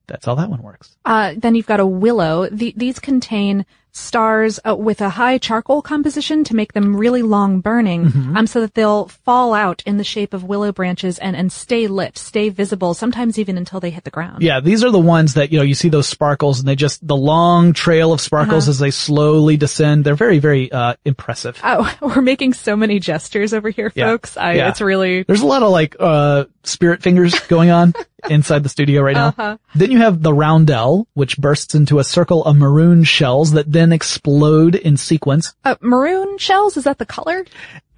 that's 0.06 0.26
how 0.26 0.34
that 0.34 0.50
one 0.50 0.62
works. 0.62 0.96
Uh, 1.04 1.34
then 1.36 1.54
you've 1.54 1.66
got 1.66 1.80
a 1.80 1.86
willow. 1.86 2.48
The, 2.50 2.74
these 2.76 2.98
contain 2.98 3.64
stars 3.92 4.58
uh, 4.68 4.74
with 4.74 5.00
a 5.00 5.08
high 5.10 5.38
charcoal 5.38 5.82
composition 5.82 6.44
to 6.44 6.56
make 6.56 6.72
them 6.72 6.96
really 6.96 7.22
long 7.22 7.60
burning, 7.60 8.06
Mm-hmm. 8.06 8.36
um, 8.36 8.46
so 8.46 8.60
that 8.62 8.74
they'll 8.74 9.06
fall 9.08 9.52
out 9.54 9.82
in 9.86 9.96
the 9.98 10.04
shape 10.04 10.32
of 10.34 10.44
willow 10.44 10.72
branches 10.72 11.18
and, 11.18 11.36
and 11.36 11.52
stay 11.52 11.86
lit, 11.86 12.16
stay 12.18 12.48
visible, 12.48 12.94
sometimes 12.94 13.38
even 13.38 13.56
until 13.58 13.80
they 13.80 13.90
hit 13.90 14.04
the 14.04 14.10
ground. 14.10 14.42
Yeah, 14.42 14.60
these 14.60 14.82
are 14.82 14.90
the 14.90 14.98
ones 14.98 15.34
that, 15.34 15.52
you 15.52 15.58
know, 15.58 15.64
you 15.64 15.74
see 15.74 15.88
those 15.90 16.06
sparkles 16.08 16.58
and 16.58 16.66
they 16.66 16.74
just, 16.74 17.06
the 17.06 17.16
long 17.16 17.72
trail 17.74 18.12
of 18.12 18.20
sparkles 18.20 18.64
Uh-huh. 18.64 18.70
as 18.70 18.78
they 18.78 18.90
slowly 18.90 19.56
descend. 19.56 20.04
They're 20.04 20.14
very, 20.14 20.38
very, 20.38 20.72
uh, 20.72 20.94
impressive. 21.04 21.60
Oh, 21.62 21.94
we're 22.00 22.22
making 22.22 22.54
so 22.54 22.74
many 22.76 22.98
gestures 22.98 23.52
over 23.52 23.68
here, 23.70 23.92
Yeah. 23.94 24.06
folks. 24.06 24.36
I, 24.36 24.54
Yeah. 24.54 24.68
It's 24.70 24.80
really, 24.80 25.22
There's 25.22 25.42
a 25.42 25.46
lot 25.46 25.62
of 25.62 25.70
like, 25.70 25.96
uh, 26.00 26.44
spirit 26.64 27.02
fingers 27.02 27.38
going 27.48 27.70
on 27.70 27.94
inside 28.28 28.62
the 28.62 28.68
studio 28.68 29.02
right 29.02 29.14
now. 29.16 29.28
Uh-huh. 29.28 29.58
Then 29.74 29.90
you 29.90 29.98
have 29.98 30.22
the 30.22 30.32
roundel, 30.32 31.08
which 31.14 31.38
bursts 31.38 31.74
into 31.74 31.98
a 31.98 32.04
circle 32.04 32.44
of 32.44 32.56
maroon 32.56 33.04
shells 33.04 33.52
that 33.52 33.70
then 33.70 33.92
explode 33.92 34.74
in 34.74 34.96
sequence. 34.96 35.54
uh, 35.64 35.76
maroon 35.80 36.38
shells. 36.38 36.76
Is 36.76 36.84
that 36.84 36.98
the 36.98 37.06
color? 37.06 37.44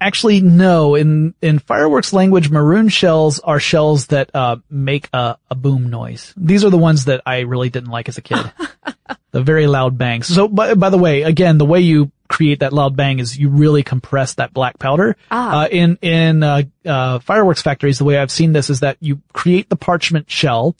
Actually, 0.01 0.41
no. 0.41 0.95
In 0.95 1.33
in 1.41 1.59
fireworks 1.59 2.11
language, 2.13 2.49
maroon 2.49 2.89
shells 2.89 3.39
are 3.39 3.59
shells 3.59 4.07
that 4.07 4.29
uh, 4.35 4.57
make 4.69 5.09
a, 5.13 5.37
a 5.49 5.55
boom 5.55 5.89
noise. 5.89 6.33
These 6.35 6.63
are 6.65 6.69
the 6.69 6.77
ones 6.77 7.05
that 7.05 7.21
I 7.25 7.41
really 7.41 7.69
didn't 7.69 7.89
like 7.89 8.09
as 8.09 8.17
a 8.17 8.21
kid. 8.21 8.51
the 9.31 9.41
very 9.41 9.67
loud 9.67 9.97
bangs. 9.97 10.27
So, 10.27 10.47
by, 10.47 10.73
by 10.73 10.89
the 10.89 10.97
way, 10.97 11.23
again, 11.23 11.57
the 11.57 11.65
way 11.65 11.81
you 11.81 12.11
create 12.27 12.59
that 12.59 12.73
loud 12.73 12.95
bang 12.95 13.19
is 13.19 13.37
you 13.37 13.49
really 13.49 13.83
compress 13.83 14.35
that 14.35 14.53
black 14.53 14.79
powder. 14.79 15.15
Ah. 15.31 15.61
Uh, 15.61 15.67
in 15.67 15.97
in 16.01 16.43
uh, 16.43 16.63
uh, 16.85 17.19
fireworks 17.19 17.61
factories, 17.61 17.97
the 17.97 18.05
way 18.05 18.17
I've 18.17 18.31
seen 18.31 18.53
this 18.53 18.69
is 18.69 18.81
that 18.81 18.97
you 18.99 19.21
create 19.33 19.69
the 19.69 19.75
parchment 19.75 20.29
shell, 20.29 20.75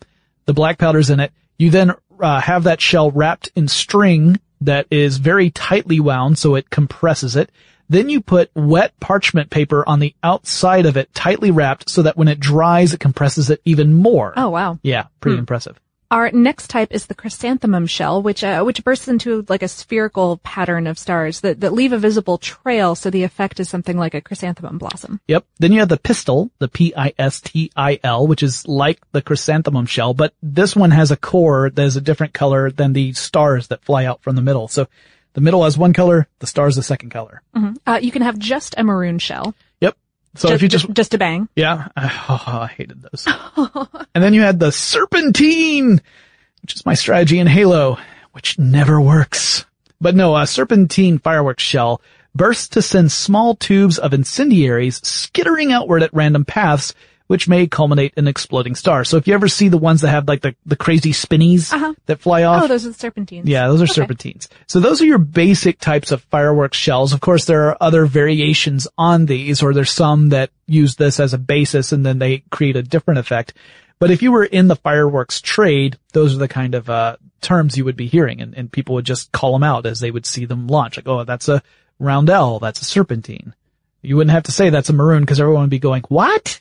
the 0.46 0.54
black 0.54 0.78
powder's 0.78 1.10
in 1.10 1.20
it. 1.20 1.32
You 1.58 1.70
then 1.70 1.94
uh, 2.20 2.42
have 2.42 2.64
that 2.64 2.82
shell 2.82 3.12
wrapped 3.12 3.52
in 3.56 3.68
string 3.68 4.40
that 4.62 4.88
is 4.90 5.18
very 5.18 5.50
tightly 5.50 6.00
wound, 6.00 6.38
so 6.38 6.56
it 6.56 6.70
compresses 6.70 7.36
it. 7.36 7.52
Then 7.88 8.10
you 8.10 8.22
put 8.22 8.50
wet 8.56 9.00
parchment 9.00 9.52
paper 9.52 9.88
on 9.88 10.00
the 10.00 10.16
outside 10.24 10.88
of 10.88 10.98
it, 10.98 11.14
tightly 11.14 11.52
wrapped, 11.52 11.90
so 11.90 12.02
that 12.02 12.18
when 12.18 12.28
it 12.28 12.40
dries, 12.40 12.94
it 12.94 13.00
compresses 13.00 13.50
it 13.52 13.62
even 13.64 13.94
more. 13.94 14.34
Oh, 14.36 14.50
wow. 14.50 14.80
Yeah, 14.82 15.06
pretty 15.20 15.38
impressive. 15.38 15.80
Our 16.12 16.32
next 16.32 16.70
type 16.70 16.92
is 16.92 17.08
the 17.08 17.16
chrysanthemum 17.16 17.88
shell, 17.88 18.22
which 18.22 18.44
uh, 18.44 18.64
which 18.64 18.84
bursts 18.84 19.08
into 19.08 19.46
like 19.50 19.64
a 19.64 19.68
spherical 19.68 20.38
pattern 20.38 20.88
of 20.88 21.00
stars 21.00 21.42
that, 21.42 21.62
that 21.62 21.74
leave 21.74 21.94
a 21.94 21.98
visible 21.98 22.38
trail, 22.38 22.96
so 22.96 23.10
the 23.10 23.24
effect 23.24 23.60
is 23.60 23.70
something 23.70 23.98
like 23.98 24.14
a 24.14 24.22
chrysanthemum 24.22 24.78
blossom. 24.78 25.20
Yep. 25.28 25.46
Then 25.58 25.72
you 25.72 25.80
have 25.80 25.90
the 25.90 25.98
pistil, 25.98 26.52
the 26.60 26.68
P-I-S-T-I-L, 26.68 28.28
which 28.28 28.44
is 28.44 28.68
like 28.68 29.00
the 29.12 29.22
chrysanthemum 29.22 29.88
shell, 29.88 30.14
but 30.14 30.34
this 30.44 30.76
one 30.76 30.92
has 30.92 31.12
a 31.12 31.18
core 31.18 31.70
that 31.70 31.84
is 31.84 31.96
a 31.96 32.02
different 32.02 32.34
color 32.34 32.70
than 32.70 32.94
the 32.94 33.14
stars 33.14 33.68
that 33.68 33.84
fly 33.84 34.06
out 34.06 34.22
from 34.22 34.36
the 34.36 34.42
middle. 34.42 34.68
So 34.68 34.88
the 35.34 35.42
middle 35.42 35.64
has 35.64 35.78
one 35.78 35.94
color, 35.94 36.28
the 36.40 36.48
star's 36.48 36.76
the 36.76 36.84
second 36.84 37.10
color. 37.10 37.42
Uh, 37.86 38.00
you 38.02 38.12
can 38.12 38.22
have 38.22 38.40
just 38.40 38.76
a 38.78 38.84
maroon 38.84 39.20
shell. 39.20 39.54
So 40.36 40.52
if 40.52 40.62
you 40.62 40.68
just, 40.68 40.90
just 40.92 41.14
a 41.14 41.18
bang. 41.18 41.48
yeah, 41.56 41.88
oh, 41.98 42.44
I 42.46 42.68
hated 42.68 43.02
those. 43.02 43.28
and 44.14 44.24
then 44.24 44.34
you 44.34 44.42
had 44.42 44.60
the 44.60 44.72
serpentine, 44.72 46.02
which 46.62 46.76
is 46.76 46.86
my 46.86 46.94
strategy 46.94 47.40
in 47.40 47.48
Halo, 47.48 47.98
which 48.34 48.60
never 48.60 49.00
works. 49.00 49.66
But 50.02 50.16
no, 50.16 50.36
a 50.36 50.46
serpentine 50.46 51.20
fireworks 51.20 51.64
shell 51.64 52.02
bursts 52.36 52.68
to 52.70 52.82
send 52.82 53.12
small 53.12 53.56
tubes 53.56 53.98
of 53.98 54.14
incendiaries 54.14 55.00
skittering 55.08 55.72
outward 55.72 56.04
at 56.04 56.14
random 56.14 56.44
paths, 56.44 56.94
which 57.28 57.48
may 57.48 57.66
culminate 57.66 58.14
in 58.18 58.28
exploding 58.28 58.76
stars. 58.76 59.10
So 59.10 59.18
if 59.18 59.28
you 59.28 59.34
ever 59.34 59.48
see 59.48 59.68
the 59.68 59.78
ones 59.78 60.02
that 60.02 60.10
have 60.10 60.28
like 60.28 60.42
the, 60.42 60.56
the 60.66 60.76
crazy 60.76 61.12
spinnies 61.12 61.74
Uh-huh. 61.74 61.94
that 62.06 62.20
fly 62.20 62.44
off. 62.44 62.64
Oh, 62.64 62.68
those 62.68 62.86
are 62.86 62.94
serpentines. 62.94 63.48
Yeah, 63.48 63.68
those 63.68 63.82
are 63.82 63.88
serpentines. 63.88 64.48
So 64.68 64.80
those 64.80 65.02
are 65.02 65.06
your 65.06 65.18
basic 65.18 65.80
types 65.80 66.12
of 66.12 66.22
fireworks 66.24 66.78
shells. 66.78 67.14
Of 67.14 67.22
course, 67.22 67.46
there 67.46 67.70
are 67.70 67.78
other 67.82 68.06
variations 68.06 68.88
on 68.98 69.26
these, 69.26 69.64
or 69.64 69.74
there's 69.74 69.92
some 69.92 70.30
that 70.30 70.52
use 70.68 70.96
this 70.98 71.20
as 71.20 71.34
a 71.34 71.38
basis 71.40 71.92
and 71.92 72.06
then 72.06 72.20
they 72.20 72.44
create 72.52 72.76
a 72.76 72.84
different 72.84 73.20
effect. 73.20 73.54
But 73.98 74.12
if 74.12 74.22
you 74.22 74.32
were 74.32 74.44
in 74.46 74.68
the 74.68 74.76
fireworks 74.76 75.42
trade, 75.42 75.98
those 76.14 76.36
are 76.36 76.40
the 76.40 76.48
kind 76.48 76.76
of, 76.76 76.90
uh, 76.90 77.18
terms 77.42 77.78
you 77.78 77.86
would 77.86 77.96
be 77.96 78.08
hearing 78.08 78.42
and, 78.42 78.54
and 78.56 78.72
people 78.72 78.96
would 78.96 79.06
just 79.06 79.32
call 79.32 79.54
them 79.54 79.64
out 79.64 79.86
as 79.86 80.00
they 80.00 80.12
would 80.12 80.26
see 80.26 80.46
them 80.46 80.68
launch. 80.68 80.98
Like, 80.98 81.08
oh, 81.08 81.24
that's 81.24 81.48
a 81.48 81.62
roundel. 82.00 82.60
That's 82.60 82.82
a 82.82 82.86
serpentine. 82.86 83.54
You 84.02 84.18
wouldn't 84.18 84.32
have 84.34 84.44
to 84.44 84.52
say 84.52 84.70
that's 84.70 84.90
a 84.90 84.94
maroon 84.94 85.22
because 85.22 85.40
everyone 85.40 85.62
would 85.64 85.70
be 85.70 85.80
going, 85.80 86.04
what? 86.10 86.60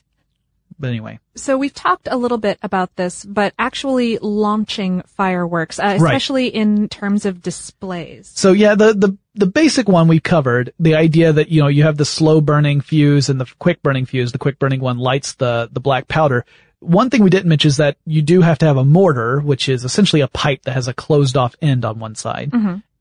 But 0.77 0.89
anyway. 0.89 1.19
So 1.35 1.57
we've 1.57 1.73
talked 1.73 2.07
a 2.11 2.17
little 2.17 2.37
bit 2.37 2.59
about 2.61 2.95
this, 2.95 3.23
but 3.23 3.53
actually 3.57 4.17
launching 4.17 5.03
fireworks, 5.07 5.79
uh, 5.79 5.97
especially 5.97 6.47
in 6.47 6.89
terms 6.89 7.25
of 7.25 7.41
displays. 7.41 8.31
So 8.35 8.51
yeah, 8.51 8.75
the, 8.75 8.93
the, 8.93 9.17
the 9.35 9.45
basic 9.45 9.87
one 9.87 10.07
we 10.07 10.19
covered, 10.19 10.73
the 10.79 10.95
idea 10.95 11.31
that, 11.31 11.49
you 11.49 11.61
know, 11.61 11.67
you 11.67 11.83
have 11.83 11.97
the 11.97 12.05
slow 12.05 12.41
burning 12.41 12.81
fuse 12.81 13.29
and 13.29 13.39
the 13.39 13.51
quick 13.59 13.81
burning 13.83 14.05
fuse. 14.05 14.31
The 14.31 14.37
quick 14.37 14.59
burning 14.59 14.81
one 14.81 14.97
lights 14.97 15.35
the, 15.35 15.69
the 15.71 15.79
black 15.79 16.07
powder. 16.07 16.45
One 16.79 17.09
thing 17.09 17.23
we 17.23 17.29
didn't 17.29 17.49
mention 17.49 17.69
is 17.69 17.77
that 17.77 17.97
you 18.05 18.21
do 18.21 18.41
have 18.41 18.59
to 18.59 18.65
have 18.65 18.77
a 18.77 18.83
mortar, 18.83 19.39
which 19.39 19.69
is 19.69 19.85
essentially 19.85 20.21
a 20.21 20.27
pipe 20.27 20.63
that 20.63 20.73
has 20.73 20.87
a 20.87 20.93
closed 20.93 21.37
off 21.37 21.55
end 21.61 21.85
on 21.85 21.99
one 21.99 22.15
side. 22.15 22.51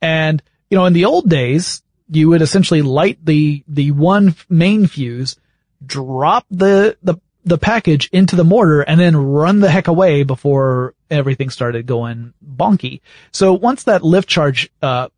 And, 0.00 0.42
you 0.70 0.78
know, 0.78 0.86
in 0.86 0.92
the 0.92 1.06
old 1.06 1.28
days, 1.28 1.82
you 2.08 2.28
would 2.28 2.42
essentially 2.42 2.82
light 2.82 3.18
the, 3.24 3.64
the 3.66 3.90
one 3.90 4.36
main 4.48 4.86
fuse, 4.86 5.36
drop 5.84 6.46
the, 6.50 6.96
the, 7.02 7.16
the 7.44 7.58
package 7.58 8.08
into 8.12 8.36
the 8.36 8.44
mortar 8.44 8.80
and 8.80 8.98
then 8.98 9.16
run 9.16 9.60
the 9.60 9.70
heck 9.70 9.88
away 9.88 10.22
before 10.22 10.94
everything 11.10 11.50
started 11.50 11.86
going 11.86 12.32
bonky. 12.44 13.00
So 13.32 13.52
once 13.52 13.84
that 13.84 14.02
lift 14.02 14.28
charge, 14.28 14.70
uh, 14.82 15.08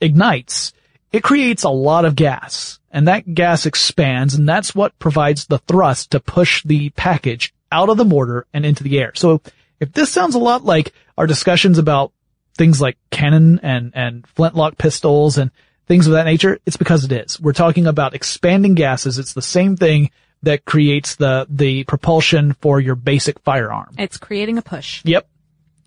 ignites, 0.00 0.72
it 1.12 1.22
creates 1.22 1.62
a 1.62 1.70
lot 1.70 2.04
of 2.04 2.16
gas 2.16 2.80
and 2.90 3.08
that 3.08 3.34
gas 3.34 3.66
expands 3.66 4.34
and 4.34 4.48
that's 4.48 4.74
what 4.74 4.98
provides 4.98 5.46
the 5.46 5.58
thrust 5.58 6.10
to 6.10 6.20
push 6.20 6.62
the 6.64 6.90
package 6.90 7.54
out 7.72 7.88
of 7.88 7.96
the 7.96 8.04
mortar 8.04 8.46
and 8.52 8.66
into 8.66 8.82
the 8.82 8.98
air. 8.98 9.12
So 9.14 9.40
if 9.78 9.92
this 9.92 10.10
sounds 10.10 10.34
a 10.34 10.40
lot 10.40 10.64
like 10.64 10.92
our 11.16 11.26
discussions 11.26 11.78
about 11.78 12.12
things 12.56 12.80
like 12.80 12.98
cannon 13.10 13.60
and, 13.62 13.92
and 13.94 14.26
flintlock 14.26 14.76
pistols 14.76 15.38
and 15.38 15.50
things 15.86 16.06
of 16.06 16.12
that 16.12 16.26
nature, 16.26 16.58
it's 16.66 16.76
because 16.76 17.04
it 17.04 17.12
is. 17.12 17.40
We're 17.40 17.52
talking 17.52 17.86
about 17.86 18.14
expanding 18.14 18.74
gases. 18.74 19.18
It's 19.18 19.34
the 19.34 19.42
same 19.42 19.76
thing 19.76 20.10
that 20.42 20.64
creates 20.64 21.16
the, 21.16 21.46
the 21.50 21.84
propulsion 21.84 22.54
for 22.54 22.80
your 22.80 22.94
basic 22.94 23.38
firearm. 23.40 23.94
It's 23.98 24.16
creating 24.16 24.58
a 24.58 24.62
push. 24.62 25.02
Yep. 25.04 25.28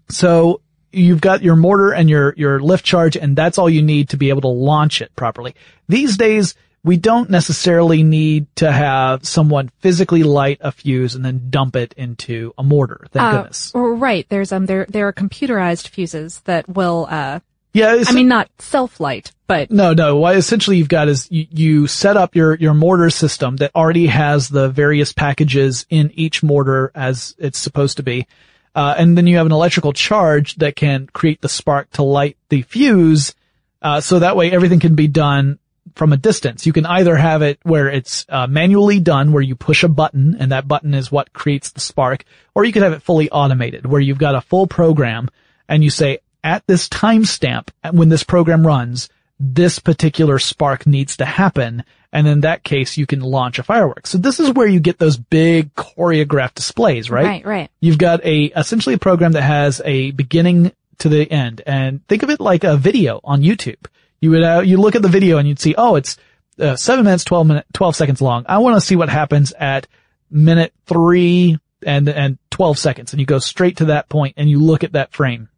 So 0.09 0.61
you've 0.91 1.21
got 1.21 1.41
your 1.41 1.55
mortar 1.55 1.91
and 1.91 2.09
your, 2.09 2.33
your 2.37 2.59
lift 2.59 2.85
charge 2.85 3.17
and 3.17 3.35
that's 3.35 3.57
all 3.57 3.69
you 3.69 3.81
need 3.81 4.09
to 4.09 4.17
be 4.17 4.29
able 4.29 4.41
to 4.41 4.47
launch 4.47 5.01
it 5.01 5.15
properly. 5.15 5.55
These 5.87 6.17
days, 6.17 6.55
we 6.83 6.97
don't 6.97 7.29
necessarily 7.29 8.03
need 8.03 8.53
to 8.57 8.69
have 8.71 9.25
someone 9.25 9.71
physically 9.79 10.23
light 10.23 10.57
a 10.61 10.71
fuse 10.71 11.15
and 11.15 11.23
then 11.23 11.49
dump 11.49 11.75
it 11.75 11.93
into 11.95 12.53
a 12.57 12.63
mortar. 12.63 13.07
Thank 13.11 13.23
Uh, 13.23 13.37
goodness. 13.37 13.71
Right. 13.73 14.27
There's 14.27 14.51
um 14.51 14.65
there 14.65 14.85
there 14.89 15.07
are 15.07 15.13
computerized 15.13 15.87
fuses 15.87 16.41
that 16.41 16.67
will 16.67 17.07
uh 17.09 17.39
Yeah, 17.73 18.03
I 18.07 18.13
mean 18.13 18.27
not 18.27 18.49
self 18.59 18.99
light, 18.99 19.31
but 19.47 19.71
No, 19.71 19.93
no. 19.93 20.17
What 20.17 20.35
essentially 20.35 20.77
you've 20.77 20.89
got 20.89 21.07
is 21.07 21.29
you, 21.31 21.47
you 21.49 21.87
set 21.87 22.15
up 22.15 22.35
your, 22.35 22.55
your 22.55 22.75
mortar 22.75 23.09
system 23.09 23.57
that 23.57 23.71
already 23.75 24.07
has 24.07 24.47
the 24.47 24.69
various 24.69 25.11
packages 25.11 25.85
in 25.89 26.11
each 26.13 26.43
mortar 26.43 26.91
as 26.93 27.35
it's 27.39 27.57
supposed 27.57 27.97
to 27.97 28.03
be. 28.03 28.27
Uh, 28.75 28.95
and 28.97 29.17
then 29.17 29.27
you 29.27 29.37
have 29.37 29.45
an 29.45 29.51
electrical 29.51 29.91
charge 29.91 30.55
that 30.55 30.75
can 30.75 31.07
create 31.13 31.41
the 31.41 31.49
spark 31.49 31.89
to 31.91 32.03
light 32.03 32.37
the 32.49 32.61
fuse. 32.61 33.33
Uh, 33.81 34.01
so 34.01 34.19
that 34.19 34.35
way 34.35 34.51
everything 34.51 34.79
can 34.79 34.95
be 34.95 35.07
done 35.07 35.59
from 35.95 36.13
a 36.13 36.17
distance. 36.17 36.65
You 36.65 36.73
can 36.73 36.85
either 36.85 37.15
have 37.15 37.41
it 37.41 37.59
where 37.63 37.89
it's 37.89 38.25
uh, 38.29 38.47
manually 38.47 38.99
done, 38.99 39.31
where 39.31 39.43
you 39.43 39.55
push 39.55 39.83
a 39.83 39.89
button 39.89 40.37
and 40.39 40.51
that 40.51 40.67
button 40.67 40.93
is 40.93 41.11
what 41.11 41.33
creates 41.33 41.71
the 41.71 41.81
spark, 41.81 42.23
or 42.55 42.65
you 42.65 42.71
can 42.71 42.83
have 42.83 42.93
it 42.93 43.03
fully 43.03 43.29
automated, 43.29 43.85
where 43.85 44.01
you've 44.01 44.17
got 44.17 44.35
a 44.35 44.41
full 44.41 44.67
program 44.67 45.29
and 45.67 45.83
you 45.83 45.89
say, 45.89 46.19
at 46.43 46.65
this 46.67 46.89
timestamp, 46.89 47.69
when 47.91 48.09
this 48.09 48.23
program 48.23 48.65
runs, 48.65 49.09
this 49.39 49.79
particular 49.79 50.39
spark 50.39 50.85
needs 50.85 51.17
to 51.17 51.25
happen. 51.25 51.83
And 52.11 52.27
in 52.27 52.41
that 52.41 52.63
case, 52.63 52.97
you 52.97 53.05
can 53.05 53.21
launch 53.21 53.59
a 53.59 53.63
firework. 53.63 54.07
So 54.07 54.17
this 54.17 54.39
is 54.39 54.51
where 54.51 54.67
you 54.67 54.79
get 54.79 54.99
those 54.99 55.17
big 55.17 55.73
choreographed 55.73 56.55
displays, 56.55 57.09
right? 57.09 57.25
right, 57.25 57.45
right. 57.45 57.71
You've 57.79 57.97
got 57.97 58.23
a, 58.23 58.45
essentially 58.45 58.95
a 58.95 58.99
program 58.99 59.31
that 59.33 59.41
has 59.41 59.81
a 59.83 60.11
beginning 60.11 60.71
to 60.99 61.09
the 61.09 61.29
end. 61.29 61.61
And 61.65 62.07
think 62.07 62.23
of 62.23 62.29
it 62.29 62.39
like 62.39 62.63
a 62.63 62.77
video 62.77 63.19
on 63.23 63.41
YouTube. 63.41 63.85
You 64.21 64.31
would, 64.31 64.43
uh, 64.43 64.61
you 64.63 64.77
look 64.77 64.95
at 64.95 65.01
the 65.01 65.09
video 65.09 65.37
and 65.37 65.47
you'd 65.47 65.59
see, 65.59 65.75
oh, 65.77 65.95
it's 65.95 66.17
uh, 66.59 66.75
seven 66.75 67.03
minutes, 67.03 67.23
12 67.23 67.47
minutes, 67.47 67.67
12 67.73 67.95
seconds 67.95 68.21
long. 68.21 68.45
I 68.47 68.59
want 68.59 68.75
to 68.75 68.81
see 68.81 68.95
what 68.95 69.09
happens 69.09 69.51
at 69.53 69.87
minute 70.29 70.73
three 70.85 71.57
and, 71.85 72.07
and 72.07 72.37
12 72.51 72.77
seconds. 72.77 73.11
And 73.11 73.19
you 73.19 73.25
go 73.25 73.39
straight 73.39 73.77
to 73.77 73.85
that 73.85 74.07
point 74.07 74.35
and 74.37 74.49
you 74.49 74.59
look 74.59 74.83
at 74.83 74.93
that 74.93 75.11
frame. 75.13 75.49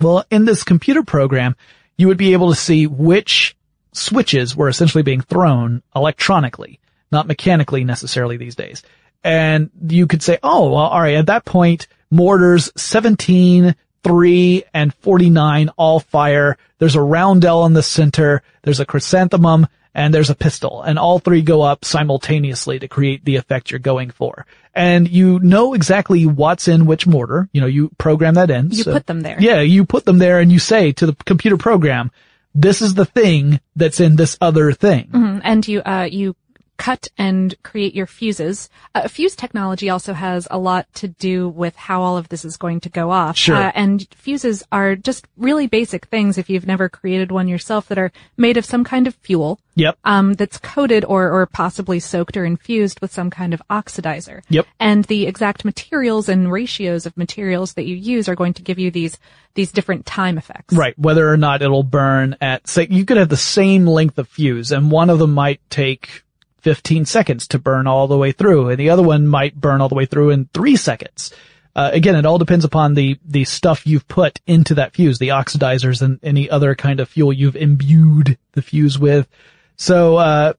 Well, 0.00 0.24
in 0.30 0.44
this 0.44 0.64
computer 0.64 1.02
program, 1.02 1.56
you 1.96 2.08
would 2.08 2.18
be 2.18 2.32
able 2.32 2.50
to 2.50 2.56
see 2.56 2.86
which 2.86 3.56
switches 3.92 4.54
were 4.54 4.68
essentially 4.68 5.02
being 5.02 5.22
thrown 5.22 5.82
electronically, 5.94 6.78
not 7.10 7.26
mechanically 7.26 7.84
necessarily 7.84 8.36
these 8.36 8.54
days. 8.54 8.82
And 9.24 9.70
you 9.88 10.06
could 10.06 10.22
say, 10.22 10.38
oh, 10.42 10.70
well, 10.70 10.82
all 10.82 11.00
right, 11.00 11.16
at 11.16 11.26
that 11.26 11.44
point, 11.44 11.88
mortars 12.10 12.70
17, 12.76 13.74
3, 14.04 14.64
and 14.72 14.94
49 14.94 15.70
all 15.76 16.00
fire. 16.00 16.58
There's 16.78 16.94
a 16.94 17.02
roundel 17.02 17.66
in 17.66 17.72
the 17.72 17.82
center. 17.82 18.42
There's 18.62 18.80
a 18.80 18.86
chrysanthemum 18.86 19.66
and 19.96 20.12
there's 20.12 20.28
a 20.30 20.34
pistil 20.34 20.82
and 20.82 20.98
all 20.98 21.18
three 21.18 21.40
go 21.40 21.62
up 21.62 21.84
simultaneously 21.84 22.78
to 22.78 22.86
create 22.86 23.24
the 23.24 23.36
effect 23.36 23.70
you're 23.70 23.80
going 23.80 24.10
for. 24.10 24.46
And 24.74 25.08
you 25.08 25.38
know 25.40 25.72
exactly 25.72 26.26
what's 26.26 26.68
in 26.68 26.84
which 26.84 27.06
mortar. 27.06 27.48
You 27.52 27.62
know, 27.62 27.66
you 27.66 27.90
program 27.96 28.34
that 28.34 28.50
in. 28.50 28.70
You 28.70 28.82
so- 28.82 28.92
put 28.92 29.06
them 29.06 29.22
there. 29.22 29.38
Yeah, 29.40 29.62
you 29.62 29.86
put 29.86 30.04
them 30.04 30.18
there 30.18 30.38
and 30.38 30.52
you 30.52 30.58
say 30.58 30.92
to 30.92 31.06
the 31.06 31.14
computer 31.24 31.56
program, 31.56 32.10
this 32.54 32.82
is 32.82 32.92
the 32.94 33.06
thing 33.06 33.58
that's 33.74 33.98
in 33.98 34.16
this 34.16 34.36
other 34.40 34.70
thing. 34.72 35.08
Mhm. 35.12 35.40
And 35.42 35.66
you, 35.66 35.80
uh, 35.80 36.08
you 36.10 36.36
cut 36.76 37.08
and 37.18 37.54
create 37.62 37.94
your 37.94 38.06
fuses. 38.06 38.68
Uh, 38.94 39.08
fuse 39.08 39.36
technology 39.36 39.90
also 39.90 40.12
has 40.12 40.46
a 40.50 40.58
lot 40.58 40.86
to 40.94 41.08
do 41.08 41.48
with 41.48 41.76
how 41.76 42.02
all 42.02 42.16
of 42.16 42.28
this 42.28 42.44
is 42.44 42.56
going 42.56 42.80
to 42.80 42.88
go 42.88 43.10
off. 43.10 43.36
Sure. 43.36 43.56
Uh, 43.56 43.72
and 43.74 44.06
fuses 44.14 44.62
are 44.72 44.96
just 44.96 45.26
really 45.36 45.66
basic 45.66 46.06
things 46.06 46.38
if 46.38 46.48
you've 46.50 46.66
never 46.66 46.88
created 46.88 47.30
one 47.30 47.48
yourself 47.48 47.88
that 47.88 47.98
are 47.98 48.12
made 48.36 48.56
of 48.56 48.64
some 48.64 48.84
kind 48.84 49.06
of 49.06 49.14
fuel. 49.16 49.58
Yep. 49.76 49.98
Um, 50.04 50.32
that's 50.34 50.56
coated 50.56 51.04
or, 51.04 51.30
or 51.30 51.44
possibly 51.44 52.00
soaked 52.00 52.36
or 52.38 52.46
infused 52.46 53.00
with 53.00 53.12
some 53.12 53.28
kind 53.28 53.52
of 53.52 53.60
oxidizer. 53.68 54.42
Yep. 54.48 54.66
And 54.80 55.04
the 55.04 55.26
exact 55.26 55.66
materials 55.66 56.30
and 56.30 56.50
ratios 56.50 57.04
of 57.04 57.14
materials 57.16 57.74
that 57.74 57.84
you 57.84 57.94
use 57.94 58.26
are 58.26 58.34
going 58.34 58.54
to 58.54 58.62
give 58.62 58.78
you 58.78 58.90
these, 58.90 59.18
these 59.54 59.72
different 59.72 60.06
time 60.06 60.38
effects. 60.38 60.74
Right. 60.74 60.98
Whether 60.98 61.30
or 61.30 61.36
not 61.36 61.60
it'll 61.60 61.82
burn 61.82 62.36
at, 62.40 62.66
say, 62.66 62.86
you 62.88 63.04
could 63.04 63.18
have 63.18 63.28
the 63.28 63.36
same 63.36 63.86
length 63.86 64.18
of 64.18 64.28
fuse 64.28 64.72
and 64.72 64.90
one 64.90 65.10
of 65.10 65.18
them 65.18 65.34
might 65.34 65.60
take 65.68 66.22
15 66.66 67.04
seconds 67.04 67.46
to 67.46 67.60
burn 67.60 67.86
all 67.86 68.08
the 68.08 68.18
way 68.18 68.32
through 68.32 68.70
and 68.70 68.76
the 68.76 68.90
other 68.90 69.02
one 69.04 69.24
might 69.24 69.54
burn 69.54 69.80
all 69.80 69.88
the 69.88 69.94
way 69.94 70.04
through 70.04 70.30
in 70.30 70.50
three 70.52 70.74
seconds. 70.74 71.32
Uh, 71.76 71.90
again, 71.92 72.16
it 72.16 72.26
all 72.26 72.38
depends 72.38 72.64
upon 72.64 72.94
the, 72.94 73.16
the 73.24 73.44
stuff 73.44 73.86
you've 73.86 74.08
put 74.08 74.40
into 74.48 74.74
that 74.74 74.92
fuse, 74.92 75.20
the 75.20 75.28
oxidizers 75.28 76.02
and 76.02 76.18
any 76.24 76.50
other 76.50 76.74
kind 76.74 76.98
of 76.98 77.08
fuel 77.08 77.32
you've 77.32 77.54
imbued 77.54 78.36
the 78.54 78.62
fuse 78.62 78.98
with. 78.98 79.28
So, 79.76 80.16
uh, 80.16 80.54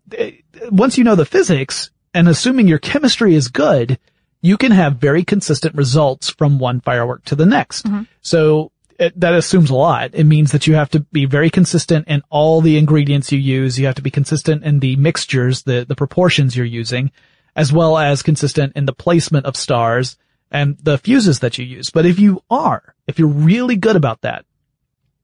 once 0.72 0.98
you 0.98 1.04
know 1.04 1.15
the 1.15 1.26
physics 1.26 1.89
and 2.13 2.30
assuming 2.30 2.70
your 2.70 2.80
chemistry 2.80 3.36
is 3.36 3.50
good, 3.50 4.00
you 4.41 4.56
can 4.56 4.72
have 4.72 4.96
very 4.96 5.26
consistent 5.26 5.76
results 5.76 6.30
from 6.30 6.58
one 6.58 6.80
firework 6.80 7.26
to 7.26 7.36
the 7.36 7.46
next. 7.46 7.86
So 8.22 8.72
it, 8.99 9.19
that 9.19 9.33
assumes 9.33 9.69
a 9.69 9.75
lot. 9.75 10.12
It 10.13 10.23
means 10.23 10.51
that 10.51 10.67
you 10.67 10.75
have 10.75 10.89
to 10.91 10.99
be 10.99 11.25
very 11.25 11.49
consistent 11.49 12.07
in 12.07 12.21
all 12.29 12.62
the 12.62 12.77
ingredients 12.77 13.31
you 13.31 13.39
use. 13.39 13.79
You 13.79 13.86
have 13.86 13.95
to 13.95 14.01
be 14.01 14.12
consistent 14.12 14.63
in 14.63 14.79
the 14.79 14.95
mixtures, 14.95 15.63
the, 15.63 15.86
the 15.88 15.95
proportions 15.95 16.55
you're 16.55 16.65
using, 16.65 17.12
as 17.55 17.71
well 17.71 17.97
as 17.97 18.23
consistent 18.23 18.73
in 18.75 18.86
the 18.86 18.93
placement 18.93 19.45
of 19.45 19.55
stars 19.55 20.17
and 20.51 20.77
the 20.79 20.97
fuses 20.97 21.39
that 21.39 21.57
you 21.57 21.65
use. 21.65 21.89
But 21.89 22.05
if 22.05 22.19
you 22.19 22.43
are, 22.49 22.95
if 23.07 23.19
you're 23.19 23.27
really 23.27 23.75
good 23.75 23.95
about 23.95 24.21
that, 24.21 24.45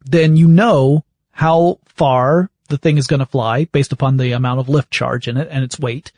then 0.05 0.35
you 0.35 0.47
know 0.47 1.05
how 1.31 1.79
far 1.85 2.49
the 2.69 2.77
thing 2.77 2.97
is 2.97 3.07
going 3.07 3.19
to 3.19 3.25
fly 3.25 3.65
based 3.65 3.91
upon 3.91 4.17
the 4.17 4.31
amount 4.33 4.59
of 4.59 4.69
lift 4.69 4.91
charge 4.91 5.27
in 5.27 5.37
it 5.37 5.47
and 5.49 5.63
its 5.63 5.79
weight. 5.79 6.11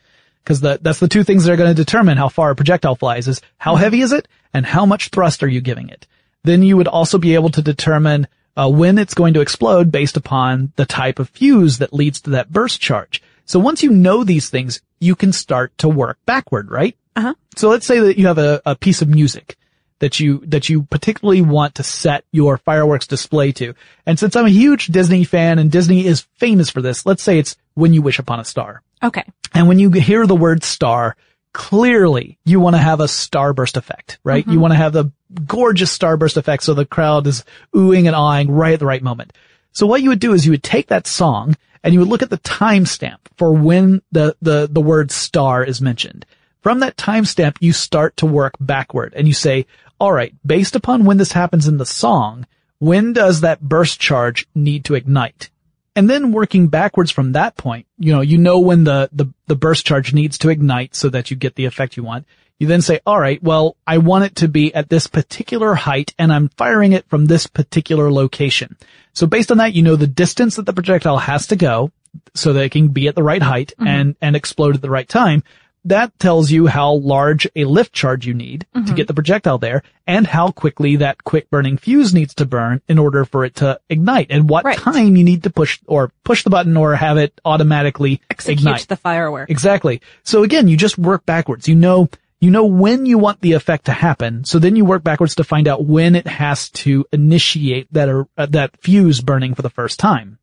Cause 0.44 0.60
the, 0.60 0.78
that's 0.80 1.00
the 1.00 1.08
two 1.08 1.24
things 1.24 1.44
that 1.44 1.52
are 1.52 1.56
going 1.56 1.74
to 1.74 1.82
determine 1.82 2.18
how 2.18 2.28
far 2.28 2.50
a 2.50 2.56
projectile 2.56 2.94
flies 2.94 3.26
is 3.26 3.40
how 3.58 3.74
heavy 3.76 4.00
is 4.00 4.12
it 4.12 4.28
and 4.54 4.64
how 4.64 4.86
much 4.86 5.08
thrust 5.08 5.42
are 5.42 5.48
you 5.48 5.60
giving 5.60 5.88
it. 5.88 6.06
Then 6.46 6.62
you 6.62 6.76
would 6.76 6.88
also 6.88 7.18
be 7.18 7.34
able 7.34 7.50
to 7.50 7.60
determine 7.60 8.28
uh, 8.56 8.70
when 8.70 8.98
it's 8.98 9.14
going 9.14 9.34
to 9.34 9.40
explode 9.40 9.90
based 9.90 10.16
upon 10.16 10.72
the 10.76 10.86
type 10.86 11.18
of 11.18 11.28
fuse 11.30 11.78
that 11.78 11.92
leads 11.92 12.20
to 12.22 12.30
that 12.30 12.52
burst 12.52 12.80
charge. 12.80 13.20
So 13.44 13.58
once 13.58 13.82
you 13.82 13.90
know 13.90 14.22
these 14.22 14.48
things, 14.48 14.80
you 15.00 15.16
can 15.16 15.32
start 15.32 15.76
to 15.78 15.88
work 15.88 16.18
backward, 16.24 16.70
right? 16.70 16.96
Uh-huh. 17.16 17.34
So 17.56 17.68
let's 17.68 17.86
say 17.86 17.98
that 17.98 18.16
you 18.16 18.28
have 18.28 18.38
a, 18.38 18.62
a 18.64 18.76
piece 18.76 19.02
of 19.02 19.08
music 19.08 19.56
that 19.98 20.20
you, 20.20 20.42
that 20.46 20.68
you 20.68 20.84
particularly 20.84 21.42
want 21.42 21.74
to 21.76 21.82
set 21.82 22.24
your 22.30 22.58
fireworks 22.58 23.08
display 23.08 23.50
to. 23.52 23.74
And 24.06 24.16
since 24.16 24.36
I'm 24.36 24.46
a 24.46 24.50
huge 24.50 24.86
Disney 24.86 25.24
fan 25.24 25.58
and 25.58 25.70
Disney 25.70 26.06
is 26.06 26.28
famous 26.36 26.70
for 26.70 26.80
this, 26.80 27.06
let's 27.06 27.24
say 27.24 27.40
it's 27.40 27.56
When 27.74 27.92
You 27.92 28.02
Wish 28.02 28.20
Upon 28.20 28.38
a 28.38 28.44
Star. 28.44 28.82
Okay. 29.02 29.24
And 29.52 29.66
when 29.66 29.80
you 29.80 29.90
hear 29.90 30.26
the 30.26 30.36
word 30.36 30.62
star, 30.62 31.16
clearly 31.56 32.38
you 32.44 32.60
want 32.60 32.76
to 32.76 32.82
have 32.82 33.00
a 33.00 33.04
starburst 33.04 33.78
effect, 33.78 34.18
right? 34.22 34.44
You 34.44 34.52
mm-hmm. 34.52 34.60
want 34.60 34.72
to 34.72 34.76
have 34.76 34.92
the 34.92 35.10
gorgeous 35.46 35.96
starburst 35.96 36.36
effect 36.36 36.62
so 36.62 36.74
the 36.74 36.84
crowd 36.84 37.26
is 37.26 37.46
oohing 37.74 38.06
and 38.06 38.14
awing 38.14 38.50
right 38.50 38.74
at 38.74 38.78
the 38.78 38.84
right 38.84 39.02
moment. 39.02 39.32
So 39.72 39.86
what 39.86 40.02
you 40.02 40.10
would 40.10 40.20
do 40.20 40.34
is 40.34 40.44
you 40.44 40.52
would 40.52 40.62
take 40.62 40.88
that 40.88 41.06
song 41.06 41.56
and 41.82 41.94
you 41.94 42.00
would 42.00 42.10
look 42.10 42.20
at 42.20 42.28
the 42.28 42.36
timestamp 42.36 43.20
for 43.38 43.52
when 43.52 44.02
the, 44.12 44.36
the, 44.42 44.68
the 44.70 44.82
word 44.82 45.10
star 45.10 45.64
is 45.64 45.80
mentioned. 45.80 46.26
From 46.60 46.80
that 46.80 46.98
timestamp, 46.98 47.56
you 47.60 47.72
start 47.72 48.18
to 48.18 48.26
work 48.26 48.52
backward 48.60 49.14
and 49.16 49.26
you 49.26 49.32
say, 49.32 49.64
all 49.98 50.12
right, 50.12 50.34
based 50.44 50.76
upon 50.76 51.06
when 51.06 51.16
this 51.16 51.32
happens 51.32 51.66
in 51.66 51.78
the 51.78 51.86
song, 51.86 52.46
when 52.80 53.14
does 53.14 53.40
that 53.40 53.62
burst 53.62 53.98
charge 53.98 54.46
need 54.54 54.84
to 54.84 54.94
ignite? 54.94 55.48
And 55.96 56.08
then 56.10 56.30
working 56.30 56.68
backwards 56.68 57.10
from 57.10 57.32
that 57.32 57.56
point, 57.56 57.86
you 57.98 58.12
know, 58.12 58.20
you 58.20 58.36
know 58.36 58.60
when 58.60 58.84
the, 58.84 59.08
the, 59.12 59.26
the 59.46 59.56
burst 59.56 59.86
charge 59.86 60.12
needs 60.12 60.36
to 60.38 60.50
ignite 60.50 60.94
so 60.94 61.08
that 61.08 61.30
you 61.30 61.36
get 61.36 61.54
the 61.54 61.64
effect 61.64 61.96
you 61.96 62.02
want. 62.02 62.26
You 62.58 62.66
then 62.66 62.82
say, 62.82 63.00
all 63.06 63.18
right, 63.18 63.42
well, 63.42 63.76
I 63.86 63.98
want 63.98 64.24
it 64.24 64.36
to 64.36 64.48
be 64.48 64.74
at 64.74 64.88
this 64.88 65.06
particular 65.06 65.74
height 65.74 66.14
and 66.18 66.32
I'm 66.32 66.50
firing 66.50 66.92
it 66.92 67.08
from 67.08 67.26
this 67.26 67.46
particular 67.46 68.12
location. 68.12 68.76
So 69.14 69.26
based 69.26 69.50
on 69.50 69.58
that, 69.58 69.72
you 69.72 69.82
know 69.82 69.96
the 69.96 70.06
distance 70.06 70.56
that 70.56 70.66
the 70.66 70.72
projectile 70.72 71.18
has 71.18 71.46
to 71.48 71.56
go 71.56 71.90
so 72.34 72.52
that 72.52 72.64
it 72.64 72.72
can 72.72 72.88
be 72.88 73.08
at 73.08 73.14
the 73.14 73.22
right 73.22 73.42
height 73.42 73.72
mm-hmm. 73.78 73.86
and, 73.86 74.16
and 74.20 74.36
explode 74.36 74.74
at 74.74 74.82
the 74.82 74.90
right 74.90 75.08
time. 75.08 75.42
That 75.86 76.18
tells 76.18 76.50
you 76.50 76.66
how 76.66 76.92
large 76.94 77.46
a 77.56 77.64
lift 77.64 77.92
charge 77.92 78.26
you 78.26 78.34
need 78.34 78.66
to 78.86 78.92
get 78.94 79.06
the 79.08 79.14
projectile 79.14 79.58
there 79.58 79.82
and 80.06 80.26
how 80.26 80.50
quickly 80.50 80.96
that 80.96 81.24
quick 81.24 81.48
burning 81.50 81.76
fuse 81.78 82.12
needs 82.12 82.34
to 82.34 82.44
burn 82.44 82.80
in 82.88 82.98
order 82.98 83.24
for 83.24 83.44
it 83.44 83.54
to 83.56 83.80
ignite 83.88 84.26
and 84.30 84.48
what 84.48 84.64
Right. 84.64 84.76
time 84.78 85.16
you 85.16 85.24
need 85.24 85.42
to 85.44 85.50
push 85.50 85.78
or 85.86 86.12
push 86.24 86.42
the 86.42 86.50
button 86.50 86.76
or 86.76 86.94
have 86.96 87.16
it 87.18 87.40
automatically 87.44 88.20
Execute 88.30 88.58
ignite. 88.60 88.88
the 88.88 88.96
firework. 88.96 89.48
Exactly. 89.50 90.00
So 90.24 90.42
again, 90.42 90.68
you 90.68 90.76
just 90.76 90.98
work 90.98 91.24
backwards. 91.24 91.66
You 91.68 91.74
know, 91.76 92.08
you 92.40 92.50
know 92.50 92.66
when 92.66 93.06
you 93.06 93.16
want 93.18 93.40
the 93.40 93.52
effect 93.54 93.86
to 93.86 93.92
happen. 93.92 94.44
So 94.44 94.58
then 94.58 94.76
you 94.76 94.84
work 94.84 95.02
backwards 95.02 95.36
to 95.36 95.44
find 95.44 95.66
out 95.68 95.84
when 95.86 96.14
it 96.14 96.26
has 96.26 96.68
to 96.70 97.06
initiate 97.12 97.90
that, 97.92 98.08
uh, 98.36 98.46
that 98.46 98.76
fuse 98.82 99.20
burning 99.20 99.54
for 99.54 99.62
the 99.62 99.70
first 99.70 99.98
time. 99.98 100.38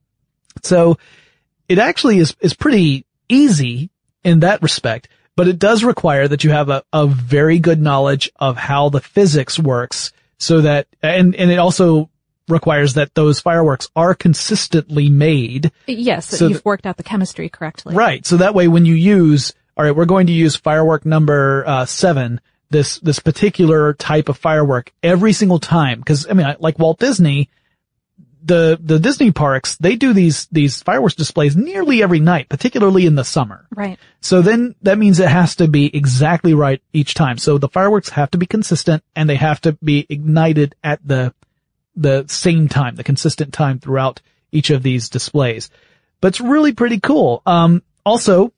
So 0.64 0.98
it 1.70 1.80
actually 1.80 2.18
is, 2.18 2.36
is 2.40 2.54
pretty 2.54 3.06
easy 3.30 3.90
in 4.24 4.40
that 4.40 4.62
respect, 4.62 5.08
but 5.36 5.48
it 5.48 5.60
does 5.60 5.84
require 5.84 6.28
that 6.28 6.44
you 6.44 6.52
have 6.52 6.70
a, 6.70 6.84
a 6.94 7.08
very 7.08 7.60
good 7.60 7.82
knowledge 7.82 8.32
of 8.38 8.58
how 8.58 8.90
the 8.90 9.02
physics 9.02 9.58
works 9.58 10.12
so 10.38 10.62
that, 10.62 10.88
and, 11.02 11.36
and 11.36 11.52
it 11.52 11.58
also 11.58 12.10
requires 12.48 12.96
that 12.96 13.16
those 13.16 13.40
fireworks 13.40 13.90
are 13.96 14.14
consistently 14.14 15.10
made 15.10 15.72
Yes, 15.88 16.30
that 16.30 16.38
So 16.38 16.48
you've 16.48 16.66
worked 16.66 16.86
out 16.86 16.98
the 16.98 17.04
chemistry 17.04 17.50
correctly. 17.50 17.96
Right. 17.96 18.26
So 18.26 18.38
that 18.38 18.54
way 18.54 18.68
when 18.68 18.86
you 18.86 18.96
use, 18.96 19.54
all 19.78 19.86
right, 19.86 19.96
we're 19.96 20.06
going 20.06 20.28
to 20.28 20.34
use 20.34 20.56
firework 20.56 21.06
number 21.06 21.64
uh, 21.66 21.86
seven, 21.86 22.42
this, 22.70 23.00
this 23.00 23.20
particular 23.20 23.94
type 23.94 24.30
of 24.30 24.38
firework 24.38 24.92
every 25.02 25.34
single 25.34 25.60
time. 25.60 26.04
Cause 26.04 26.28
I 26.30 26.34
mean, 26.34 26.54
like 26.60 26.78
Walt 26.78 27.00
Disney, 27.00 27.50
the, 28.44 28.78
the 28.82 29.00
Disney 29.00 29.32
parks, 29.32 29.78
they 29.78 29.96
do 29.96 30.14
these, 30.14 30.48
these 30.52 30.84
fireworks 30.84 31.16
displays 31.16 31.56
nearly 31.56 32.04
every 32.04 32.20
night, 32.20 32.50
particularly 32.50 33.06
in 33.06 33.16
the 33.16 33.24
summer. 33.24 33.66
Right. 33.72 33.98
So 34.22 34.42
then 34.42 34.76
that 34.82 34.98
means 34.98 35.20
it 35.20 35.30
has 35.30 35.56
to 35.58 35.68
be 35.68 35.96
exactly 35.96 36.54
right 36.54 36.82
each 36.92 37.14
time. 37.14 37.38
So 37.38 37.58
the 37.58 37.70
fireworks 37.70 38.10
have 38.10 38.32
to 38.32 38.38
be 38.38 38.46
consistent 38.46 39.04
and 39.16 39.30
they 39.30 39.36
have 39.36 39.62
to 39.62 39.74
be 39.74 40.06
ignited 40.10 40.76
at 40.84 41.00
the, 41.06 41.34
the 41.96 42.26
same 42.28 42.68
time, 42.68 42.96
the 42.96 43.04
consistent 43.04 43.54
time 43.54 43.80
throughout 43.80 44.22
each 44.52 44.70
of 44.70 44.84
these 44.84 45.10
displays. 45.10 45.70
But 46.22 46.30
it's 46.30 46.42
really 46.42 46.74
pretty 46.74 47.00
cool. 47.00 47.42
Um, 47.46 47.82
also, 48.06 48.54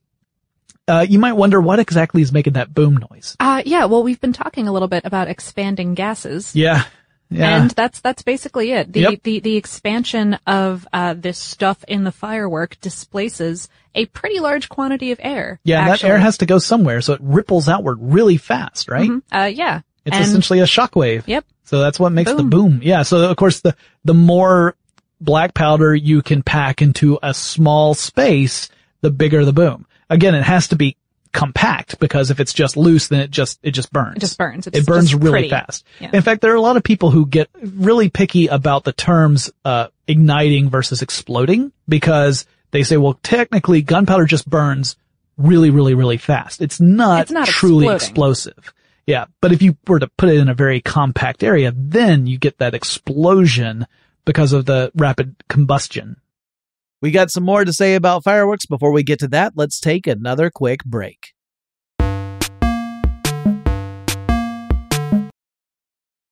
uh, 0.88 1.06
you 1.08 1.20
might 1.20 1.34
wonder 1.34 1.60
what 1.60 1.80
exactly 1.80 2.22
is 2.22 2.32
making 2.32 2.54
that 2.54 2.74
boom 2.74 2.98
noise. 2.98 3.36
Uh, 3.40 3.64
yeah, 3.66 3.86
well, 3.86 4.04
we've 4.04 4.22
been 4.22 4.34
talking 4.34 4.68
a 4.68 4.72
little 4.72 4.88
bit 4.88 5.06
about 5.06 5.28
expanding 5.28 5.96
gases. 5.96 6.56
Yeah. 6.56 6.84
Yeah. 7.30 7.62
And 7.64 7.72
that's 7.72 8.02
that's 8.02 8.22
basically 8.24 8.72
it. 8.72 8.94
The 8.94 9.00
Yep. 9.02 9.24
the 9.24 9.40
the 9.40 9.56
expansion 9.58 10.38
of 10.46 10.88
uh, 10.94 11.16
this 11.16 11.38
stuff 11.38 11.84
in 11.88 12.04
the 12.04 12.12
firework 12.12 12.80
displaces 12.82 13.68
a 13.96 14.06
pretty 14.08 14.40
large 14.40 14.70
quantity 14.70 15.12
of 15.12 15.20
air. 15.24 15.60
yeah, 15.64 15.80
and 15.82 15.90
that 15.92 16.04
air 16.04 16.18
has 16.20 16.38
to 16.40 16.46
go 16.46 16.58
somewhere, 16.60 17.02
so 17.02 17.14
it 17.14 17.20
ripples 17.24 17.68
outward 17.70 17.98
really 18.02 18.38
fast, 18.38 18.90
right? 18.90 19.10
Mhm. 19.10 19.22
Uh, 19.32 19.46
yeah. 19.46 19.82
It's 20.06 20.16
and, 20.18 20.26
essentially 20.26 20.60
a 20.60 20.66
shockwave. 20.66 21.24
Yep. 21.26 21.46
So 21.64 21.80
that's 21.80 22.00
what 22.00 22.12
makes 22.12 22.30
the 22.32 22.38
Boom. 22.44 22.50
boom. 22.50 22.80
Yeah. 22.84 23.02
So 23.04 23.30
of 23.30 23.36
course 23.38 23.62
the, 23.62 23.76
the 24.04 24.14
more 24.14 24.76
black 25.20 25.54
powder 25.56 25.96
you 25.96 26.22
can 26.22 26.44
pack 26.44 26.82
into 26.82 27.18
a 27.24 27.34
small 27.34 27.96
space, 27.96 28.70
the 29.02 29.10
bigger 29.10 29.44
the 29.46 29.54
boom. 29.54 29.88
Again, 30.10 30.36
it 30.36 30.44
has 30.44 30.68
to 30.68 30.76
be 30.76 30.96
compact 31.36 32.00
because 32.00 32.32
if 32.32 32.40
it's 32.40 32.54
just 32.54 32.76
loose, 32.78 33.10
then 33.10 33.20
it 33.20 33.30
just, 33.30 33.60
it 33.62 33.72
just 33.72 33.92
burns. 33.94 34.18
It 34.18 34.20
just 34.22 34.38
burns. 34.40 34.66
It's 34.66 34.80
it 34.80 34.86
burns 34.88 35.14
really 35.14 35.32
pretty. 35.32 35.50
fast. 35.50 35.86
Yeah. 36.00 36.10
In 36.14 36.22
fact, 36.24 36.42
there 36.42 36.52
are 36.54 36.56
a 36.56 36.62
lot 36.62 36.78
of 36.78 36.84
people 36.84 37.12
who 37.12 37.28
get 37.28 37.50
really 37.62 38.10
picky 38.10 38.48
about 38.48 38.84
the 38.86 38.94
terms, 38.94 39.52
uh, 39.64 39.88
igniting 40.08 40.70
versus 40.70 41.02
exploding 41.04 41.72
because 41.88 42.46
they 42.72 42.82
say, 42.84 42.98
well, 42.98 43.20
technically 43.22 43.82
gunpowder 43.84 44.26
just 44.26 44.50
burns 44.50 44.96
really, 45.38 45.70
really, 45.70 45.94
really 45.94 46.18
fast. 46.18 46.62
It's 46.62 46.80
not, 46.80 47.22
It's 47.24 47.32
not 47.32 47.48
truly 47.48 47.86
exploding. 47.88 47.96
explosive. 47.96 48.74
Yeah. 49.06 49.26
But 49.42 49.52
if 49.52 49.62
you 49.62 49.78
were 49.88 50.00
to 50.00 50.08
put 50.18 50.30
it 50.30 50.38
in 50.38 50.50
a 50.50 50.54
very 50.56 50.82
compact 50.82 51.44
area, 51.44 51.72
then 51.76 52.26
you 52.26 52.38
get 52.40 52.58
that 52.58 52.74
explosion 52.74 53.86
because 54.26 54.54
of 54.54 54.66
the 54.66 54.92
rapid 54.96 55.36
combustion. 55.50 56.16
We 57.06 57.12
got 57.12 57.30
some 57.30 57.44
more 57.44 57.64
to 57.64 57.72
say 57.72 57.94
about 57.94 58.24
fireworks. 58.24 58.66
Before 58.66 58.92
we 58.92 59.04
get 59.04 59.20
to 59.20 59.28
that, 59.28 59.54
let's 59.56 59.80
take 59.80 60.08
another 60.08 60.50
quick 60.50 60.84
break. 60.84 61.34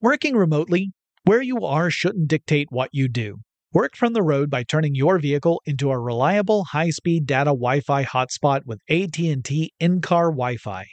Working 0.01 0.35
remotely, 0.35 0.89
where 1.25 1.43
you 1.43 1.59
are 1.59 1.91
shouldn't 1.91 2.27
dictate 2.27 2.69
what 2.71 2.89
you 2.91 3.07
do. 3.07 3.35
Work 3.71 3.95
from 3.95 4.13
the 4.13 4.23
road 4.23 4.49
by 4.49 4.63
turning 4.63 4.95
your 4.95 5.19
vehicle 5.19 5.61
into 5.67 5.91
a 5.91 5.99
reliable 5.99 6.63
high-speed 6.63 7.27
data 7.27 7.51
Wi-Fi 7.51 8.05
hotspot 8.05 8.61
with 8.65 8.79
AT&T 8.89 9.73
in-car 9.79 10.31
Wi-Fi. 10.31 10.85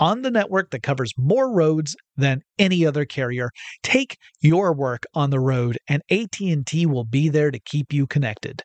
On 0.00 0.22
the 0.22 0.32
network 0.32 0.70
that 0.70 0.82
covers 0.82 1.12
more 1.16 1.54
roads 1.54 1.94
than 2.16 2.40
any 2.58 2.84
other 2.84 3.04
carrier, 3.04 3.50
take 3.84 4.16
your 4.40 4.74
work 4.74 5.04
on 5.14 5.30
the 5.30 5.38
road 5.38 5.78
and 5.86 6.02
AT&T 6.10 6.86
will 6.86 7.04
be 7.04 7.28
there 7.28 7.52
to 7.52 7.60
keep 7.60 7.92
you 7.92 8.08
connected. 8.08 8.64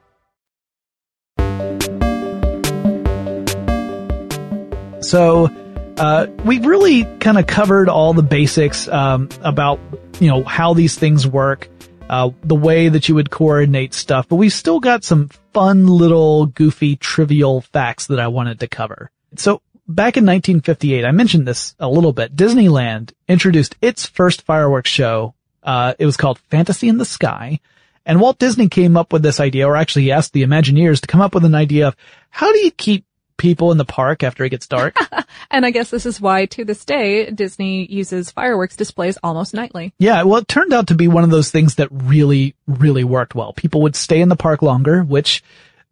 So, 5.11 5.49
uh, 5.97 6.27
we 6.45 6.59
really 6.59 7.03
kind 7.19 7.37
of 7.37 7.45
covered 7.45 7.89
all 7.89 8.13
the 8.13 8.23
basics 8.23 8.87
um, 8.87 9.27
about 9.41 9.77
you 10.21 10.29
know 10.29 10.41
how 10.45 10.73
these 10.73 10.97
things 10.97 11.27
work, 11.27 11.67
uh, 12.09 12.29
the 12.45 12.55
way 12.55 12.87
that 12.87 13.09
you 13.09 13.15
would 13.15 13.29
coordinate 13.29 13.93
stuff, 13.93 14.29
but 14.29 14.37
we've 14.37 14.53
still 14.53 14.79
got 14.79 15.03
some 15.03 15.27
fun 15.53 15.85
little 15.85 16.45
goofy 16.45 16.95
trivial 16.95 17.59
facts 17.59 18.07
that 18.07 18.21
I 18.21 18.29
wanted 18.29 18.61
to 18.61 18.69
cover. 18.69 19.11
So 19.35 19.61
back 19.85 20.15
in 20.15 20.25
1958, 20.25 21.03
I 21.03 21.11
mentioned 21.11 21.45
this 21.45 21.75
a 21.77 21.89
little 21.89 22.13
bit. 22.13 22.33
Disneyland 22.33 23.11
introduced 23.27 23.75
its 23.81 24.05
first 24.05 24.43
fireworks 24.43 24.89
show. 24.89 25.33
Uh, 25.61 25.93
it 25.99 26.05
was 26.05 26.15
called 26.15 26.39
Fantasy 26.39 26.87
in 26.87 26.99
the 26.99 27.03
Sky. 27.03 27.59
And 28.05 28.21
Walt 28.21 28.39
Disney 28.39 28.69
came 28.69 28.95
up 28.95 29.11
with 29.11 29.23
this 29.23 29.41
idea, 29.41 29.67
or 29.67 29.75
actually 29.75 30.03
he 30.03 30.13
asked 30.13 30.31
the 30.31 30.43
Imagineers 30.43 31.01
to 31.01 31.07
come 31.07 31.19
up 31.19 31.35
with 31.35 31.43
an 31.43 31.53
idea 31.53 31.89
of 31.89 31.97
how 32.29 32.49
do 32.53 32.59
you 32.59 32.71
keep 32.71 33.03
people 33.41 33.71
in 33.71 33.77
the 33.79 33.85
park 33.85 34.23
after 34.23 34.45
it 34.45 34.49
gets 34.49 34.67
dark? 34.67 34.95
And 35.49 35.65
I 35.65 35.71
guess 35.71 35.89
this 35.89 36.05
is 36.05 36.21
why 36.21 36.45
to 36.47 36.63
this 36.63 36.85
day 36.85 37.29
Disney 37.29 37.85
uses 37.85 38.31
fireworks 38.31 38.75
displays 38.75 39.17
almost 39.23 39.53
nightly. 39.53 39.93
Yeah, 39.97 40.23
well, 40.23 40.39
it 40.39 40.47
turned 40.47 40.71
out 40.71 40.87
to 40.87 40.95
be 40.95 41.07
one 41.07 41.23
of 41.23 41.29
those 41.29 41.51
things 41.51 41.75
that 41.75 41.89
really, 41.91 42.55
really 42.67 43.03
worked 43.03 43.35
well. 43.35 43.51
People 43.53 43.81
would 43.81 43.95
stay 43.95 44.21
in 44.21 44.29
the 44.29 44.35
park 44.35 44.61
longer, 44.61 45.03
which 45.03 45.43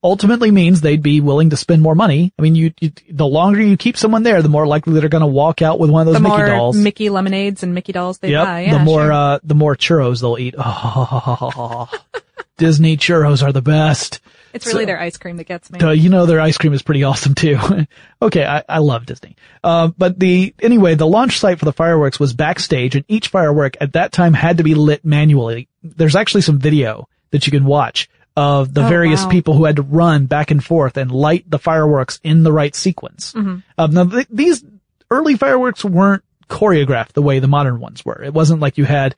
ultimately 0.03 0.51
means 0.51 0.81
they'd 0.81 1.01
be 1.01 1.19
willing 1.19 1.49
to 1.49 1.57
spend 1.57 1.81
more 1.81 1.95
money. 1.95 2.33
I 2.37 2.41
mean, 2.41 2.55
you, 2.55 2.73
you 2.79 2.91
the 3.09 3.27
longer 3.27 3.61
you 3.61 3.75
keep 3.75 3.97
someone 3.97 4.23
there, 4.23 4.41
the 4.41 4.49
more 4.49 4.67
likely 4.67 4.99
they're 4.99 5.09
going 5.09 5.21
to 5.21 5.27
walk 5.27 5.61
out 5.61 5.79
with 5.79 5.89
one 5.89 6.01
of 6.01 6.05
those 6.07 6.15
the 6.15 6.21
Mickey 6.21 6.37
more 6.37 6.47
dolls. 6.47 6.77
Mickey 6.77 7.09
lemonades 7.09 7.63
and 7.63 7.73
Mickey 7.73 7.91
dolls 7.91 8.19
they 8.19 8.31
yep. 8.31 8.45
buy. 8.45 8.61
Yeah, 8.61 8.77
the 8.77 8.83
more, 8.83 9.01
sure. 9.01 9.11
uh, 9.11 9.39
the 9.43 9.55
more 9.55 9.75
churros 9.75 10.21
they'll 10.21 10.37
eat. 10.37 10.55
Oh, 10.57 11.89
Disney 12.57 12.97
churros 12.97 13.43
are 13.43 13.51
the 13.51 13.61
best. 13.61 14.19
It's 14.53 14.65
really 14.65 14.83
so- 14.83 14.87
their 14.87 14.99
ice 14.99 15.17
cream 15.17 15.37
that 15.37 15.45
gets 15.47 15.71
me. 15.71 15.79
Uh, 15.79 15.91
you 15.91 16.09
know 16.09 16.25
their 16.25 16.41
ice 16.41 16.57
cream 16.57 16.73
is 16.73 16.81
pretty 16.81 17.03
awesome 17.05 17.35
too. 17.35 17.57
okay, 18.21 18.45
I, 18.45 18.63
I 18.67 18.77
love 18.79 19.05
Disney. 19.05 19.35
Uh, 19.63 19.87
but 19.97 20.19
the 20.19 20.53
anyway, 20.61 20.95
the 20.95 21.07
launch 21.07 21.39
site 21.39 21.59
for 21.59 21.65
the 21.65 21.73
fireworks 21.73 22.19
was 22.19 22.33
backstage, 22.33 22.95
and 22.95 23.05
each 23.07 23.27
firework 23.29 23.75
at 23.81 23.93
that 23.93 24.11
time 24.11 24.33
had 24.33 24.57
to 24.57 24.63
be 24.63 24.75
lit 24.75 25.03
manually. 25.05 25.67
There's 25.83 26.15
actually 26.15 26.41
some 26.41 26.59
video 26.59 27.07
that 27.31 27.45
you 27.47 27.51
can 27.51 27.65
watch 27.65 28.09
of 28.35 28.73
the 28.73 28.85
Oh, 28.85 28.89
various 28.89 29.23
wow. 29.23 29.29
people 29.29 29.53
who 29.55 29.65
had 29.65 29.75
to 29.77 29.81
run 29.81 30.25
back 30.25 30.49
and 30.51 30.63
forth 30.63 30.97
and 30.97 31.11
light 31.11 31.49
the 31.49 31.59
fireworks 31.59 32.19
in 32.23 32.43
the 32.43 32.51
right 32.51 32.73
sequence. 32.75 33.33
Mhm. 33.33 33.63
Um, 33.77 33.91
now 33.93 34.05
th- 34.05 34.27
these 34.29 34.63
early 35.11 35.35
fireworks 35.35 35.83
weren't 35.83 36.23
choreographed 36.49 37.13
the 37.13 37.21
way 37.21 37.39
the 37.39 37.47
modern 37.47 37.79
ones 37.79 38.05
were. 38.05 38.21
It 38.23 38.33
wasn't 38.33 38.59
like 38.61 38.77
you 38.77 38.85
had 38.85 39.15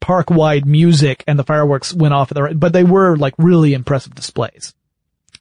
park-wide 0.00 0.66
music 0.66 1.22
and 1.26 1.38
the 1.38 1.44
fireworks 1.44 1.92
went 1.94 2.14
off 2.14 2.30
at 2.30 2.34
the 2.34 2.42
right, 2.42 2.58
but 2.58 2.72
they 2.72 2.84
were 2.84 3.16
like 3.16 3.34
really 3.38 3.74
impressive 3.74 4.14
displays. 4.14 4.74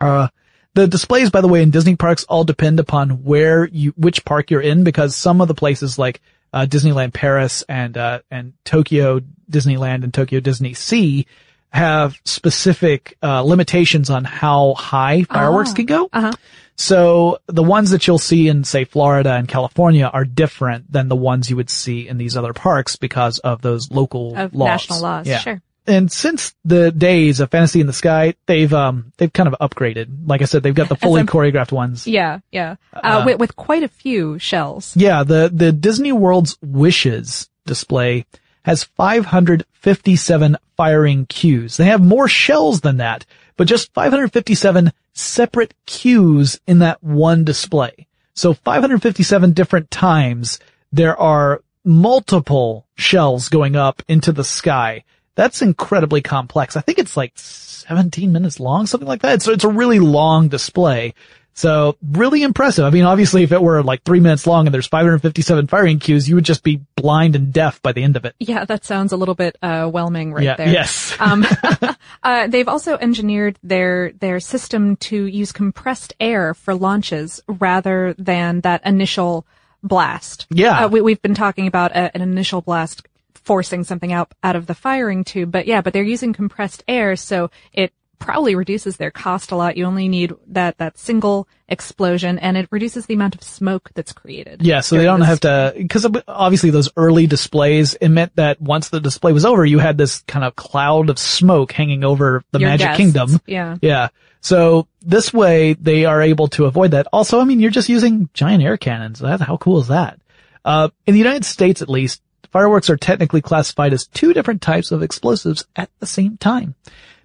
Uh, 0.02 0.28
the 0.76 0.88
displays, 0.88 1.30
by 1.30 1.42
the 1.42 1.48
way, 1.48 1.62
in 1.64 1.72
Disney 1.72 1.96
parks 1.96 2.24
all 2.26 2.44
depend 2.44 2.80
upon 2.80 3.24
where 3.24 3.66
you, 3.68 3.92
which 3.98 4.24
park 4.26 4.52
you're 4.52 4.62
in 4.62 4.84
because 4.84 5.16
some 5.16 5.42
of 5.42 5.48
the 5.48 5.56
places 5.56 5.98
like, 5.98 6.22
uh, 6.54 6.66
Disneyland 6.70 7.14
Paris 7.14 7.64
and, 7.70 7.98
uh, 7.98 8.20
and 8.32 8.54
Tokyo 8.66 9.22
Disneyland 9.52 10.04
and 10.04 10.14
Tokyo 10.14 10.40
Disney 10.40 10.74
Sea 10.74 11.26
have 11.72 12.20
specific, 12.26 13.18
uh, 13.22 13.42
limitations 13.44 14.10
on 14.10 14.24
how 14.24 14.74
high 14.76 15.24
fireworks 15.24 15.72
Oh. 15.72 15.74
can 15.76 15.86
go. 15.86 16.10
Uh-huh. 16.12 16.32
So 16.80 17.40
the 17.48 17.62
ones 17.62 17.90
that 17.92 18.08
you'll 18.08 18.18
see 18.20 18.48
in 18.48 18.64
say 18.64 18.86
Florida 18.86 19.34
and 19.34 19.50
California 19.50 20.06
are 20.14 20.24
different 20.24 20.90
than 20.90 21.10
the 21.10 21.16
ones 21.16 21.50
you 21.50 21.58
would 21.58 21.70
see 21.70 22.08
in 22.08 22.18
these 22.18 22.38
other 22.38 22.54
parks 22.54 22.96
because 22.96 23.40
of 23.40 23.62
those 23.62 23.92
local 23.92 24.34
Of 24.34 24.56
laws. 24.56 24.68
national 24.68 25.02
laws, 25.02 25.28
Yeah. 25.28 25.40
sure. 25.40 25.62
And 25.86 26.10
since 26.10 26.54
the 26.64 26.90
days 26.92 27.42
of 27.42 27.50
Fantasy 27.52 27.82
in 27.82 27.88
the 27.88 27.92
Sky, 27.94 28.36
they've 28.46 28.74
um 28.74 29.12
they've 29.18 29.34
kind 29.34 29.50
of 29.52 29.56
upgraded. 29.60 30.08
Like 30.26 30.42
I 30.42 30.46
said, 30.46 30.64
they've 30.64 30.74
got 30.74 30.88
the 30.88 30.96
fully 31.04 31.24
choreographed 31.24 31.74
ones. 31.74 32.08
Yeah, 32.08 32.40
yeah. 32.52 32.76
Uh, 32.94 33.00
Uh, 33.04 33.24
with, 33.26 33.40
with 33.40 33.56
quite 33.58 33.84
a 33.84 33.88
few 33.90 34.40
shells. 34.40 34.94
Yeah, 34.96 35.24
the 35.24 35.52
the 35.54 35.74
Disney 35.74 36.14
World's 36.14 36.58
Wishes 36.62 37.50
display 37.66 38.26
has 38.64 38.86
557 38.86 40.58
firing 40.78 41.26
cues. 41.26 41.76
They 41.78 41.86
have 41.86 42.02
more 42.06 42.28
shells 42.30 42.82
than 42.82 42.98
that, 42.98 43.26
but 43.58 43.68
just 43.68 43.92
557 43.94 44.92
separate 45.20 45.74
cues 45.86 46.60
in 46.66 46.80
that 46.80 47.04
one 47.04 47.44
display. 47.44 48.08
So 48.34 48.54
557 48.54 49.54
different 49.54 49.92
times 49.92 50.60
there 50.92 51.18
are 51.18 51.62
multiple 51.84 52.88
shells 52.96 53.50
going 53.50 53.76
up 53.76 54.02
into 54.08 54.32
the 54.32 54.44
sky. 54.44 55.04
That's 55.36 55.62
incredibly 55.62 56.22
complex. 56.22 56.76
I 56.76 56.82
think 56.82 57.00
it's 57.00 57.16
like 57.16 57.34
17 57.36 58.32
minutes 58.32 58.60
long, 58.60 58.86
something 58.86 59.08
like 59.08 59.22
that. 59.22 59.42
So 59.42 59.52
it's 59.52 59.64
a 59.64 59.70
really 59.70 60.00
long 60.00 60.48
display. 60.48 61.14
So 61.54 61.98
really 62.12 62.44
impressive. 62.44 62.86
I 62.86 62.90
mean, 62.90 63.04
obviously 63.04 63.44
if 63.44 63.52
it 63.52 63.62
were 63.62 63.84
like 63.84 64.04
three 64.04 64.20
minutes 64.22 64.48
long 64.48 64.66
and 64.66 64.74
there's 64.74 64.88
557 64.88 65.68
firing 65.68 66.00
cues, 66.00 66.30
you 66.30 66.36
would 66.36 66.46
just 66.46 66.64
be 66.64 66.82
blind 66.96 67.36
and 67.36 67.52
deaf 67.52 67.82
by 67.82 67.92
the 67.92 68.02
end 68.04 68.16
of 68.16 68.24
it. 68.24 68.36
Yeah, 68.40 68.64
that 68.66 68.86
sounds 68.86 69.12
a 69.12 69.18
little 69.18 69.36
bit 69.36 69.58
uh, 69.62 69.88
whelming 69.88 70.32
right 70.34 70.44
Yeah, 70.44 70.56
there. 70.56 70.70
yes. 70.70 71.16
um, 71.20 71.46
uh, 72.24 72.48
they've 72.48 72.68
also 72.68 72.98
engineered 72.98 73.60
their 73.62 74.14
their 74.14 74.40
system 74.40 74.96
to 74.98 75.26
use 75.26 75.52
compressed 75.52 76.14
air 76.20 76.54
for 76.54 76.74
launches 76.74 77.42
rather 77.48 78.16
than 78.18 78.62
that 78.62 78.86
initial 78.86 79.46
blast. 79.84 80.48
Yeah. 80.50 80.86
uh, 80.86 80.88
we, 80.88 81.02
we've 81.02 81.22
been 81.22 81.36
talking 81.36 81.68
about 81.68 81.92
a, 81.92 82.16
an 82.16 82.22
initial 82.22 82.62
blast 82.62 83.06
forcing 83.34 83.84
something 83.84 84.12
out 84.14 84.32
out 84.44 84.56
of 84.56 84.68
the 84.68 84.76
firing 84.76 85.24
tube, 85.24 85.52
but 85.52 85.66
yeah, 85.66 85.82
but 85.82 85.92
they're 85.94 86.04
using 86.04 86.34
compressed 86.34 86.84
air, 86.88 87.16
so 87.16 87.50
it 87.74 87.92
probably 88.20 88.54
reduces 88.56 88.98
their 88.98 89.12
cost 89.12 89.52
a 89.52 89.56
lot. 89.56 89.78
You 89.78 89.86
only 89.86 90.08
need 90.08 90.34
that 90.48 90.78
that 90.78 90.98
single 90.98 91.48
explosion, 91.68 92.38
and 92.40 92.58
it 92.58 92.68
reduces 92.72 93.06
the 93.06 93.14
amount 93.14 93.36
of 93.36 93.44
smoke 93.44 93.90
that's 93.96 94.14
created. 94.14 94.62
Yeah, 94.62 94.82
so 94.82 94.98
they 94.98 95.06
don't 95.06 95.22
have 95.22 95.40
to, 95.42 95.74
because 95.76 96.06
obviously 96.28 96.70
those 96.70 96.90
early 96.98 97.28
displays, 97.28 97.94
it 97.96 98.10
meant 98.10 98.36
that 98.36 98.62
once 98.62 98.90
the 98.90 99.00
display 99.00 99.34
was 99.34 99.46
over, 99.46 99.66
you 99.66 99.80
had 99.80 99.98
this 99.98 100.22
kind 100.22 100.44
of 100.44 100.56
cloud 100.56 101.10
of 101.10 101.18
smoke 101.18 101.72
hanging 101.72 102.04
over 102.04 102.44
the 102.52 102.60
Your 102.60 102.70
Magic 102.70 102.88
guests. 102.88 102.98
Kingdom. 102.98 103.42
Yeah. 103.46 103.78
Yeah. 103.82 104.10
So 104.42 104.88
this 105.02 105.34
way 105.34 105.74
they 105.74 106.06
are 106.06 106.22
able 106.22 106.48
to 106.50 106.66
avoid 106.66 106.92
that. 106.92 107.08
Also, 107.12 107.40
I 107.40 107.46
mean, 107.46 107.60
you're 107.60 107.72
just 107.72 107.90
using 107.90 108.30
giant 108.34 108.64
air 108.64 108.78
cannons. 108.78 109.20
That, 109.20 109.42
how 109.42 109.58
cool 109.58 109.80
is 109.80 109.88
that? 109.88 110.20
Uh, 110.66 110.90
in 111.08 111.14
the 111.14 111.20
United 111.20 111.46
States, 111.46 111.82
at 111.82 111.90
least, 111.90 112.22
fireworks 112.52 112.90
are 112.90 112.98
technically 112.98 113.42
classified 113.42 113.94
as 113.94 114.08
two 114.08 114.34
different 114.34 114.62
types 114.62 114.92
of 114.92 115.04
explosives 115.04 115.66
at 115.76 115.90
the 116.00 116.06
same 116.06 116.38
time 116.38 116.76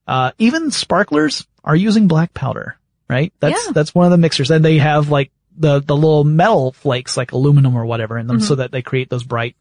Uh, 0.06 0.32
even 0.38 0.70
sparklers 0.70 1.46
are 1.64 1.76
using 1.76 2.08
black 2.08 2.34
powder, 2.34 2.76
right? 3.08 3.32
That's, 3.40 3.66
Yeah. 3.66 3.72
that's 3.72 3.94
one 3.94 4.04
of 4.04 4.10
the 4.10 4.18
mixers 4.18 4.50
and 4.50 4.64
they 4.64 4.78
have 4.78 5.08
like 5.08 5.30
the, 5.56 5.80
the 5.80 5.94
little 5.96 6.24
metal 6.24 6.72
flakes 6.72 7.16
like 7.16 7.32
aluminum 7.32 7.76
or 7.76 7.86
whatever 7.86 8.18
in 8.18 8.26
them 8.26 8.40
so 8.40 8.56
that 8.56 8.72
they 8.72 8.82
create 8.82 9.08
those 9.08 9.24
bright 9.24 9.56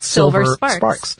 Silver 0.00 0.44
silver, 0.44 0.54
sparks. 0.54 0.76
sparks. 0.76 1.16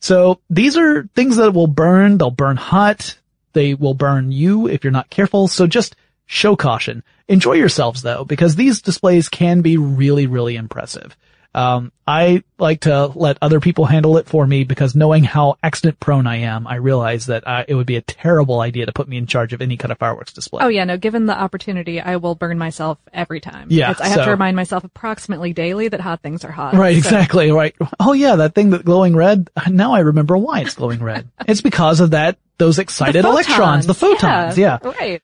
So 0.00 0.40
these 0.50 0.76
are 0.76 1.08
things 1.14 1.36
that 1.36 1.52
will 1.52 1.66
burn. 1.66 2.18
They'll 2.18 2.30
burn 2.30 2.56
hot. 2.56 3.16
They 3.52 3.74
will 3.74 3.94
burn 3.94 4.32
you 4.32 4.68
if 4.68 4.84
you're 4.84 4.92
not 4.92 5.10
careful. 5.10 5.48
So 5.48 5.66
just 5.66 5.96
show 6.26 6.56
caution. 6.56 7.02
Enjoy 7.28 7.52
yourselves 7.54 8.02
though, 8.02 8.24
because 8.24 8.56
these 8.56 8.82
displays 8.82 9.28
can 9.28 9.60
be 9.62 9.76
really, 9.76 10.26
really 10.26 10.56
impressive. 10.56 11.16
Um, 11.54 11.92
I 12.06 12.44
like 12.58 12.80
to 12.80 13.06
let 13.14 13.36
other 13.42 13.60
people 13.60 13.84
handle 13.84 14.16
it 14.16 14.26
for 14.26 14.46
me 14.46 14.64
because 14.64 14.94
knowing 14.94 15.22
how 15.22 15.56
accident 15.62 16.00
prone 16.00 16.26
I 16.26 16.36
am, 16.38 16.66
I 16.66 16.76
realize 16.76 17.26
that 17.26 17.46
uh, 17.46 17.64
it 17.68 17.74
would 17.74 17.86
be 17.86 17.96
a 17.96 18.00
terrible 18.00 18.60
idea 18.60 18.86
to 18.86 18.92
put 18.92 19.06
me 19.06 19.18
in 19.18 19.26
charge 19.26 19.52
of 19.52 19.60
any 19.60 19.76
kind 19.76 19.92
of 19.92 19.98
fireworks 19.98 20.32
display. 20.32 20.64
Oh 20.64 20.68
yeah, 20.68 20.84
no, 20.84 20.96
given 20.96 21.26
the 21.26 21.38
opportunity, 21.38 22.00
I 22.00 22.16
will 22.16 22.34
burn 22.34 22.56
myself 22.56 22.96
every 23.12 23.40
time. 23.40 23.66
Yeah, 23.70 23.90
It's- 23.90 24.00
I 24.00 24.08
have 24.08 24.20
so- 24.20 24.24
to 24.24 24.30
remind 24.30 24.56
myself 24.56 24.84
approximately 24.84 25.52
daily 25.52 25.88
that 25.88 26.00
hot 26.00 26.22
things 26.22 26.42
are 26.44 26.50
hot. 26.50 26.72
Right, 26.72 26.94
So- 26.94 26.98
exactly, 26.98 27.52
right. 27.52 27.74
Oh 28.00 28.14
yeah, 28.14 28.36
that 28.36 28.54
thing 28.54 28.70
that 28.70 28.86
glowing 28.86 29.14
red. 29.14 29.50
Now 29.68 29.92
I 29.92 30.00
remember 30.00 30.38
why 30.38 30.60
it's 30.60 30.74
glowing 30.74 31.02
red. 31.02 31.28
it's 31.46 31.60
because 31.60 32.00
of 32.00 32.12
that, 32.12 32.38
those 32.56 32.76
The 32.76 32.82
excited 32.82 33.26
electrons, 33.26 33.86
the 33.86 33.92
photons, 33.94 34.56
yeah. 34.56 34.78
Right. 34.82 35.20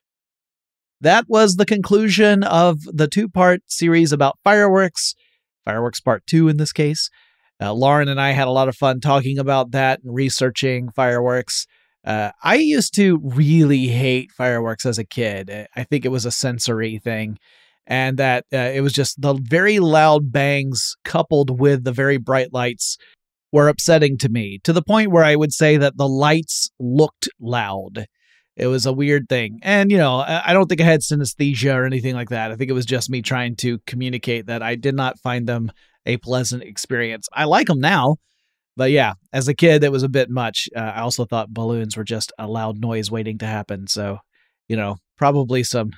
That 1.01 1.27
was 1.29 1.57
the 1.57 1.67
conclusion 1.67 2.43
of 2.43 2.81
the 2.85 3.07
two 3.07 3.29
part 3.29 3.61
series 3.67 4.13
about 4.13 4.39
fireworks, 4.43 5.15
fireworks 5.65 6.01
part 6.01 6.27
two 6.27 6.49
in 6.49 6.57
this 6.57 6.73
case. 6.73 7.09
Uh, 7.61 7.73
Lauren 7.73 8.09
and 8.09 8.21
I 8.21 8.33
had 8.33 8.49
a 8.49 8.53
lot 8.53 8.69
of 8.69 8.77
fun 8.77 9.01
talking 9.01 9.39
about 9.39 9.73
that 9.73 10.01
and 10.03 10.15
researching 10.15 10.91
fireworks. 10.91 11.67
Uh, 12.05 12.31
I 12.43 12.57
used 12.57 12.95
to 12.95 13.21
really 13.23 13.89
hate 13.89 14.31
fireworks 14.33 14.87
as 14.87 14.99
a 14.99 15.05
kid. 15.05 15.67
I 15.75 15.85
think 15.85 16.05
it 16.05 16.11
was 16.11 16.25
a 16.25 16.31
sensory 16.31 16.99
thing, 16.99 17.39
and 17.87 18.17
that 18.19 18.45
uh, 18.53 18.57
it 18.57 18.81
was 18.81 18.93
just 18.93 19.21
the 19.21 19.35
very 19.35 19.79
loud 19.81 20.33
bangs 20.33 20.97
coupled 21.05 21.61
with 21.61 21.85
the 21.85 21.93
very 21.93 22.17
bright 22.17 22.53
lights 22.53 22.97
were 23.53 23.69
upsetting 23.69 24.19
to 24.19 24.29
me 24.29 24.61
to 24.63 24.73
the 24.73 24.83
point 24.83 25.11
where 25.11 25.25
I 25.25 25.37
would 25.37 25.53
say 25.53 25.77
that 25.77 25.97
the 25.97 26.09
lights 26.09 26.71
looked 26.79 27.29
loud. 27.41 28.07
It 28.59 28.67
was 28.67 28.87
a 28.87 28.93
weird 28.93 29.29
thing. 29.29 29.61
And, 29.63 29.91
you 29.91 29.99
know, 29.99 30.17
I 30.17 30.53
don't 30.53 30.67
think 30.67 30.81
I 30.81 30.85
had 30.85 31.01
synesthesia 31.01 31.75
or 31.77 31.85
anything 31.85 32.17
like 32.17 32.31
that. 32.31 32.51
I 32.51 32.57
think 32.57 32.69
it 32.69 32.75
was 32.75 32.87
just 32.87 33.09
me 33.09 33.23
trying 33.23 33.55
to 33.57 33.79
communicate 33.87 34.47
that 34.47 34.65
I 34.65 34.75
did 34.75 34.97
not 34.97 35.21
find 35.21 35.47
them 35.47 35.71
a 36.05 36.17
pleasant 36.17 36.65
experience. 36.65 37.29
I 37.33 37.45
like 37.45 37.69
them 37.69 37.79
now, 37.79 38.17
but 38.77 38.91
yeah, 38.91 39.15
as 39.33 39.47
a 39.47 39.55
kid, 39.55 39.85
it 39.85 39.93
was 39.93 40.03
a 40.03 40.09
bit 40.09 40.29
much. 40.29 40.69
Uh, 40.75 40.81
I 40.81 41.01
also 41.03 41.25
thought 41.25 41.55
balloons 41.55 41.97
were 41.97 42.03
just 42.03 42.33
a 42.37 42.49
loud 42.49 42.81
noise 42.81 43.13
waiting 43.13 43.39
to 43.39 43.47
happen. 43.47 43.87
So, 43.87 44.19
you 44.67 44.77
know, 44.77 44.97
probably 45.17 45.63
some. 45.63 45.91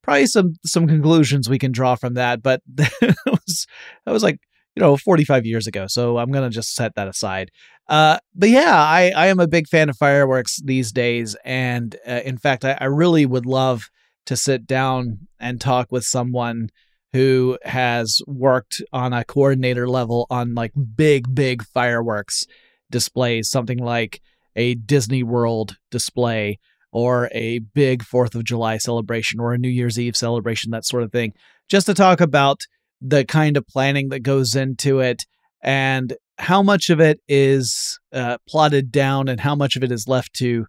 Probably 0.00 0.26
some 0.26 0.54
some 0.64 0.86
conclusions 0.86 1.50
we 1.50 1.58
can 1.58 1.70
draw 1.70 1.94
from 1.94 2.14
that, 2.14 2.42
but 2.42 2.62
that 2.76 3.14
was 3.26 3.66
that 4.06 4.12
was 4.12 4.22
like 4.22 4.38
you 4.78 4.84
know 4.84 4.96
45 4.96 5.44
years 5.44 5.66
ago, 5.66 5.88
so 5.88 6.18
I'm 6.18 6.30
gonna 6.30 6.50
just 6.50 6.76
set 6.76 6.94
that 6.94 7.08
aside. 7.08 7.50
Uh, 7.88 8.18
but 8.32 8.48
yeah, 8.48 8.76
I, 8.76 9.10
I 9.16 9.26
am 9.26 9.40
a 9.40 9.48
big 9.48 9.66
fan 9.66 9.88
of 9.88 9.96
fireworks 9.96 10.60
these 10.62 10.92
days. 10.92 11.34
And 11.44 11.96
uh, 12.06 12.20
in 12.24 12.38
fact, 12.38 12.64
I, 12.64 12.78
I 12.80 12.84
really 12.84 13.26
would 13.26 13.44
love 13.44 13.88
to 14.26 14.36
sit 14.36 14.68
down 14.68 15.26
and 15.40 15.60
talk 15.60 15.90
with 15.90 16.04
someone 16.04 16.68
who 17.12 17.58
has 17.64 18.20
worked 18.28 18.80
on 18.92 19.12
a 19.12 19.24
coordinator 19.24 19.88
level 19.88 20.28
on 20.30 20.54
like 20.54 20.72
big, 20.94 21.34
big 21.34 21.64
fireworks 21.64 22.46
displays, 22.88 23.50
something 23.50 23.78
like 23.78 24.20
a 24.54 24.76
Disney 24.76 25.24
World 25.24 25.76
display 25.90 26.60
or 26.92 27.28
a 27.32 27.58
big 27.58 28.04
Fourth 28.04 28.36
of 28.36 28.44
July 28.44 28.76
celebration 28.76 29.40
or 29.40 29.54
a 29.54 29.58
New 29.58 29.68
Year's 29.68 29.98
Eve 29.98 30.16
celebration, 30.16 30.70
that 30.70 30.84
sort 30.84 31.02
of 31.02 31.10
thing, 31.10 31.32
just 31.68 31.86
to 31.86 31.94
talk 31.94 32.20
about 32.20 32.60
the 33.00 33.24
kind 33.24 33.56
of 33.56 33.66
planning 33.66 34.08
that 34.08 34.20
goes 34.20 34.54
into 34.56 35.00
it 35.00 35.24
and 35.62 36.16
how 36.38 36.62
much 36.62 36.88
of 36.88 37.00
it 37.00 37.20
is 37.28 37.98
uh, 38.12 38.38
plotted 38.48 38.92
down 38.92 39.28
and 39.28 39.40
how 39.40 39.54
much 39.54 39.76
of 39.76 39.82
it 39.82 39.92
is 39.92 40.06
left 40.08 40.34
to 40.34 40.66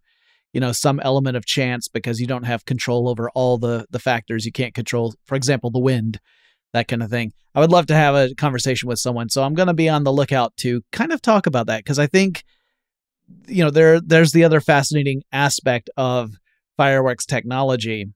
you 0.53 0.59
know 0.59 0.71
some 0.71 0.99
element 1.01 1.37
of 1.37 1.45
chance 1.45 1.87
because 1.87 2.19
you 2.19 2.27
don't 2.27 2.43
have 2.43 2.65
control 2.65 3.07
over 3.07 3.29
all 3.31 3.57
the 3.57 3.85
the 3.91 3.99
factors 3.99 4.45
you 4.45 4.51
can't 4.51 4.73
control 4.73 5.13
for 5.25 5.35
example 5.35 5.69
the 5.69 5.79
wind 5.79 6.19
that 6.71 6.87
kind 6.87 7.01
of 7.01 7.09
thing. 7.09 7.33
I 7.55 7.61
would 7.61 7.71
love 7.71 7.87
to 7.87 7.95
have 7.95 8.13
a 8.13 8.35
conversation 8.35 8.87
with 8.87 8.99
someone 8.99 9.29
so 9.29 9.43
i'm 9.43 9.53
going 9.53 9.67
to 9.67 9.73
be 9.73 9.89
on 9.89 10.03
the 10.03 10.13
lookout 10.13 10.55
to 10.57 10.81
kind 10.91 11.11
of 11.11 11.21
talk 11.21 11.45
about 11.45 11.67
that 11.67 11.79
because 11.79 11.99
i 11.99 12.07
think 12.07 12.43
you 13.47 13.63
know 13.63 13.71
there 13.71 13.99
there's 13.99 14.31
the 14.31 14.43
other 14.43 14.61
fascinating 14.61 15.23
aspect 15.31 15.89
of 15.97 16.31
fireworks 16.77 17.25
technology 17.25 18.07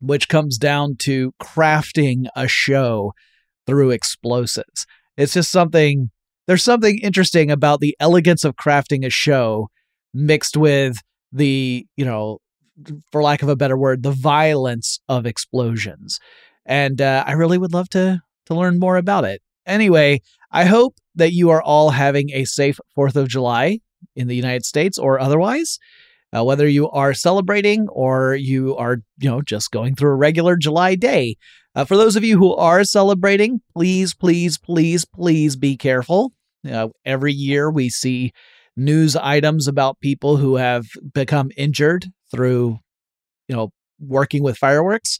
which 0.00 0.28
comes 0.28 0.56
down 0.56 0.96
to 0.98 1.32
crafting 1.42 2.26
a 2.36 2.46
show 2.48 3.12
through 3.70 3.90
explosives 3.90 4.86
it's 5.16 5.34
just 5.34 5.50
something 5.50 6.10
there's 6.50 6.64
something 6.64 6.98
interesting 6.98 7.48
about 7.48 7.78
the 7.78 7.96
elegance 8.00 8.44
of 8.44 8.56
crafting 8.56 9.06
a 9.06 9.10
show 9.10 9.68
mixed 10.12 10.56
with 10.56 10.96
the, 11.30 11.86
you 11.96 12.04
know, 12.04 12.38
for 13.12 13.22
lack 13.22 13.42
of 13.42 13.48
a 13.48 13.54
better 13.54 13.76
word, 13.76 14.02
the 14.02 14.10
violence 14.10 14.98
of 15.08 15.26
explosions. 15.26 16.18
And 16.66 17.00
uh, 17.00 17.22
I 17.24 17.32
really 17.32 17.56
would 17.56 17.72
love 17.72 17.88
to 17.90 18.20
to 18.46 18.54
learn 18.54 18.80
more 18.80 18.96
about 18.96 19.24
it. 19.24 19.42
Anyway, 19.64 20.22
I 20.50 20.64
hope 20.64 20.96
that 21.14 21.32
you 21.32 21.50
are 21.50 21.62
all 21.62 21.90
having 21.90 22.30
a 22.30 22.44
safe 22.44 22.80
4th 22.98 23.14
of 23.14 23.28
July 23.28 23.78
in 24.16 24.26
the 24.26 24.34
United 24.34 24.64
States 24.64 24.98
or 24.98 25.20
otherwise. 25.20 25.78
Uh, 26.36 26.44
whether 26.44 26.68
you 26.68 26.88
are 26.90 27.12
celebrating 27.12 27.88
or 27.88 28.34
you 28.34 28.76
are, 28.76 28.98
you 29.18 29.28
know, 29.28 29.42
just 29.42 29.72
going 29.72 29.96
through 29.96 30.10
a 30.10 30.16
regular 30.16 30.56
July 30.56 30.94
day. 30.94 31.36
Uh, 31.74 31.84
for 31.84 31.96
those 31.96 32.16
of 32.16 32.24
you 32.24 32.36
who 32.38 32.54
are 32.54 32.84
celebrating, 32.84 33.60
please, 33.72 34.14
please, 34.14 34.58
please, 34.58 35.04
please 35.04 35.56
be 35.56 35.76
careful. 35.76 36.32
Uh, 36.68 36.88
every 37.04 37.32
year 37.32 37.70
we 37.70 37.88
see 37.88 38.32
news 38.76 39.16
items 39.16 39.68
about 39.68 40.00
people 40.00 40.36
who 40.36 40.56
have 40.56 40.86
become 41.14 41.50
injured 41.56 42.06
through, 42.30 42.78
you 43.48 43.56
know, 43.56 43.70
working 44.00 44.42
with 44.42 44.56
fireworks. 44.56 45.18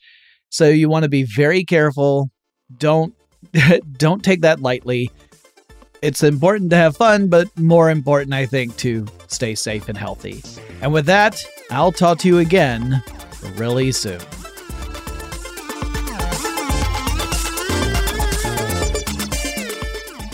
So 0.48 0.68
you 0.68 0.88
want 0.88 1.05
to 1.05 1.09
be 1.09 1.22
very 1.22 1.64
careful. 1.64 2.30
Don't 2.76 3.14
don't 3.96 4.22
take 4.22 4.42
that 4.42 4.61
lightly. 4.61 5.11
It's 6.03 6.22
important 6.22 6.70
to 6.70 6.76
have 6.76 6.96
fun, 6.96 7.28
but 7.28 7.46
more 7.59 7.90
important, 7.90 8.32
I 8.32 8.46
think, 8.46 8.76
to 8.78 9.07
stay 9.28 9.55
safe 9.55 9.88
and 9.88 9.98
healthy. 9.98 10.42
And 10.80 10.92
with 10.92 11.07
that, 11.07 11.44
I'll 11.70 11.92
talk 11.92 12.18
to 12.20 12.28
you 12.28 12.38
again 12.38 13.03
really 13.57 13.92
soon. 13.92 14.20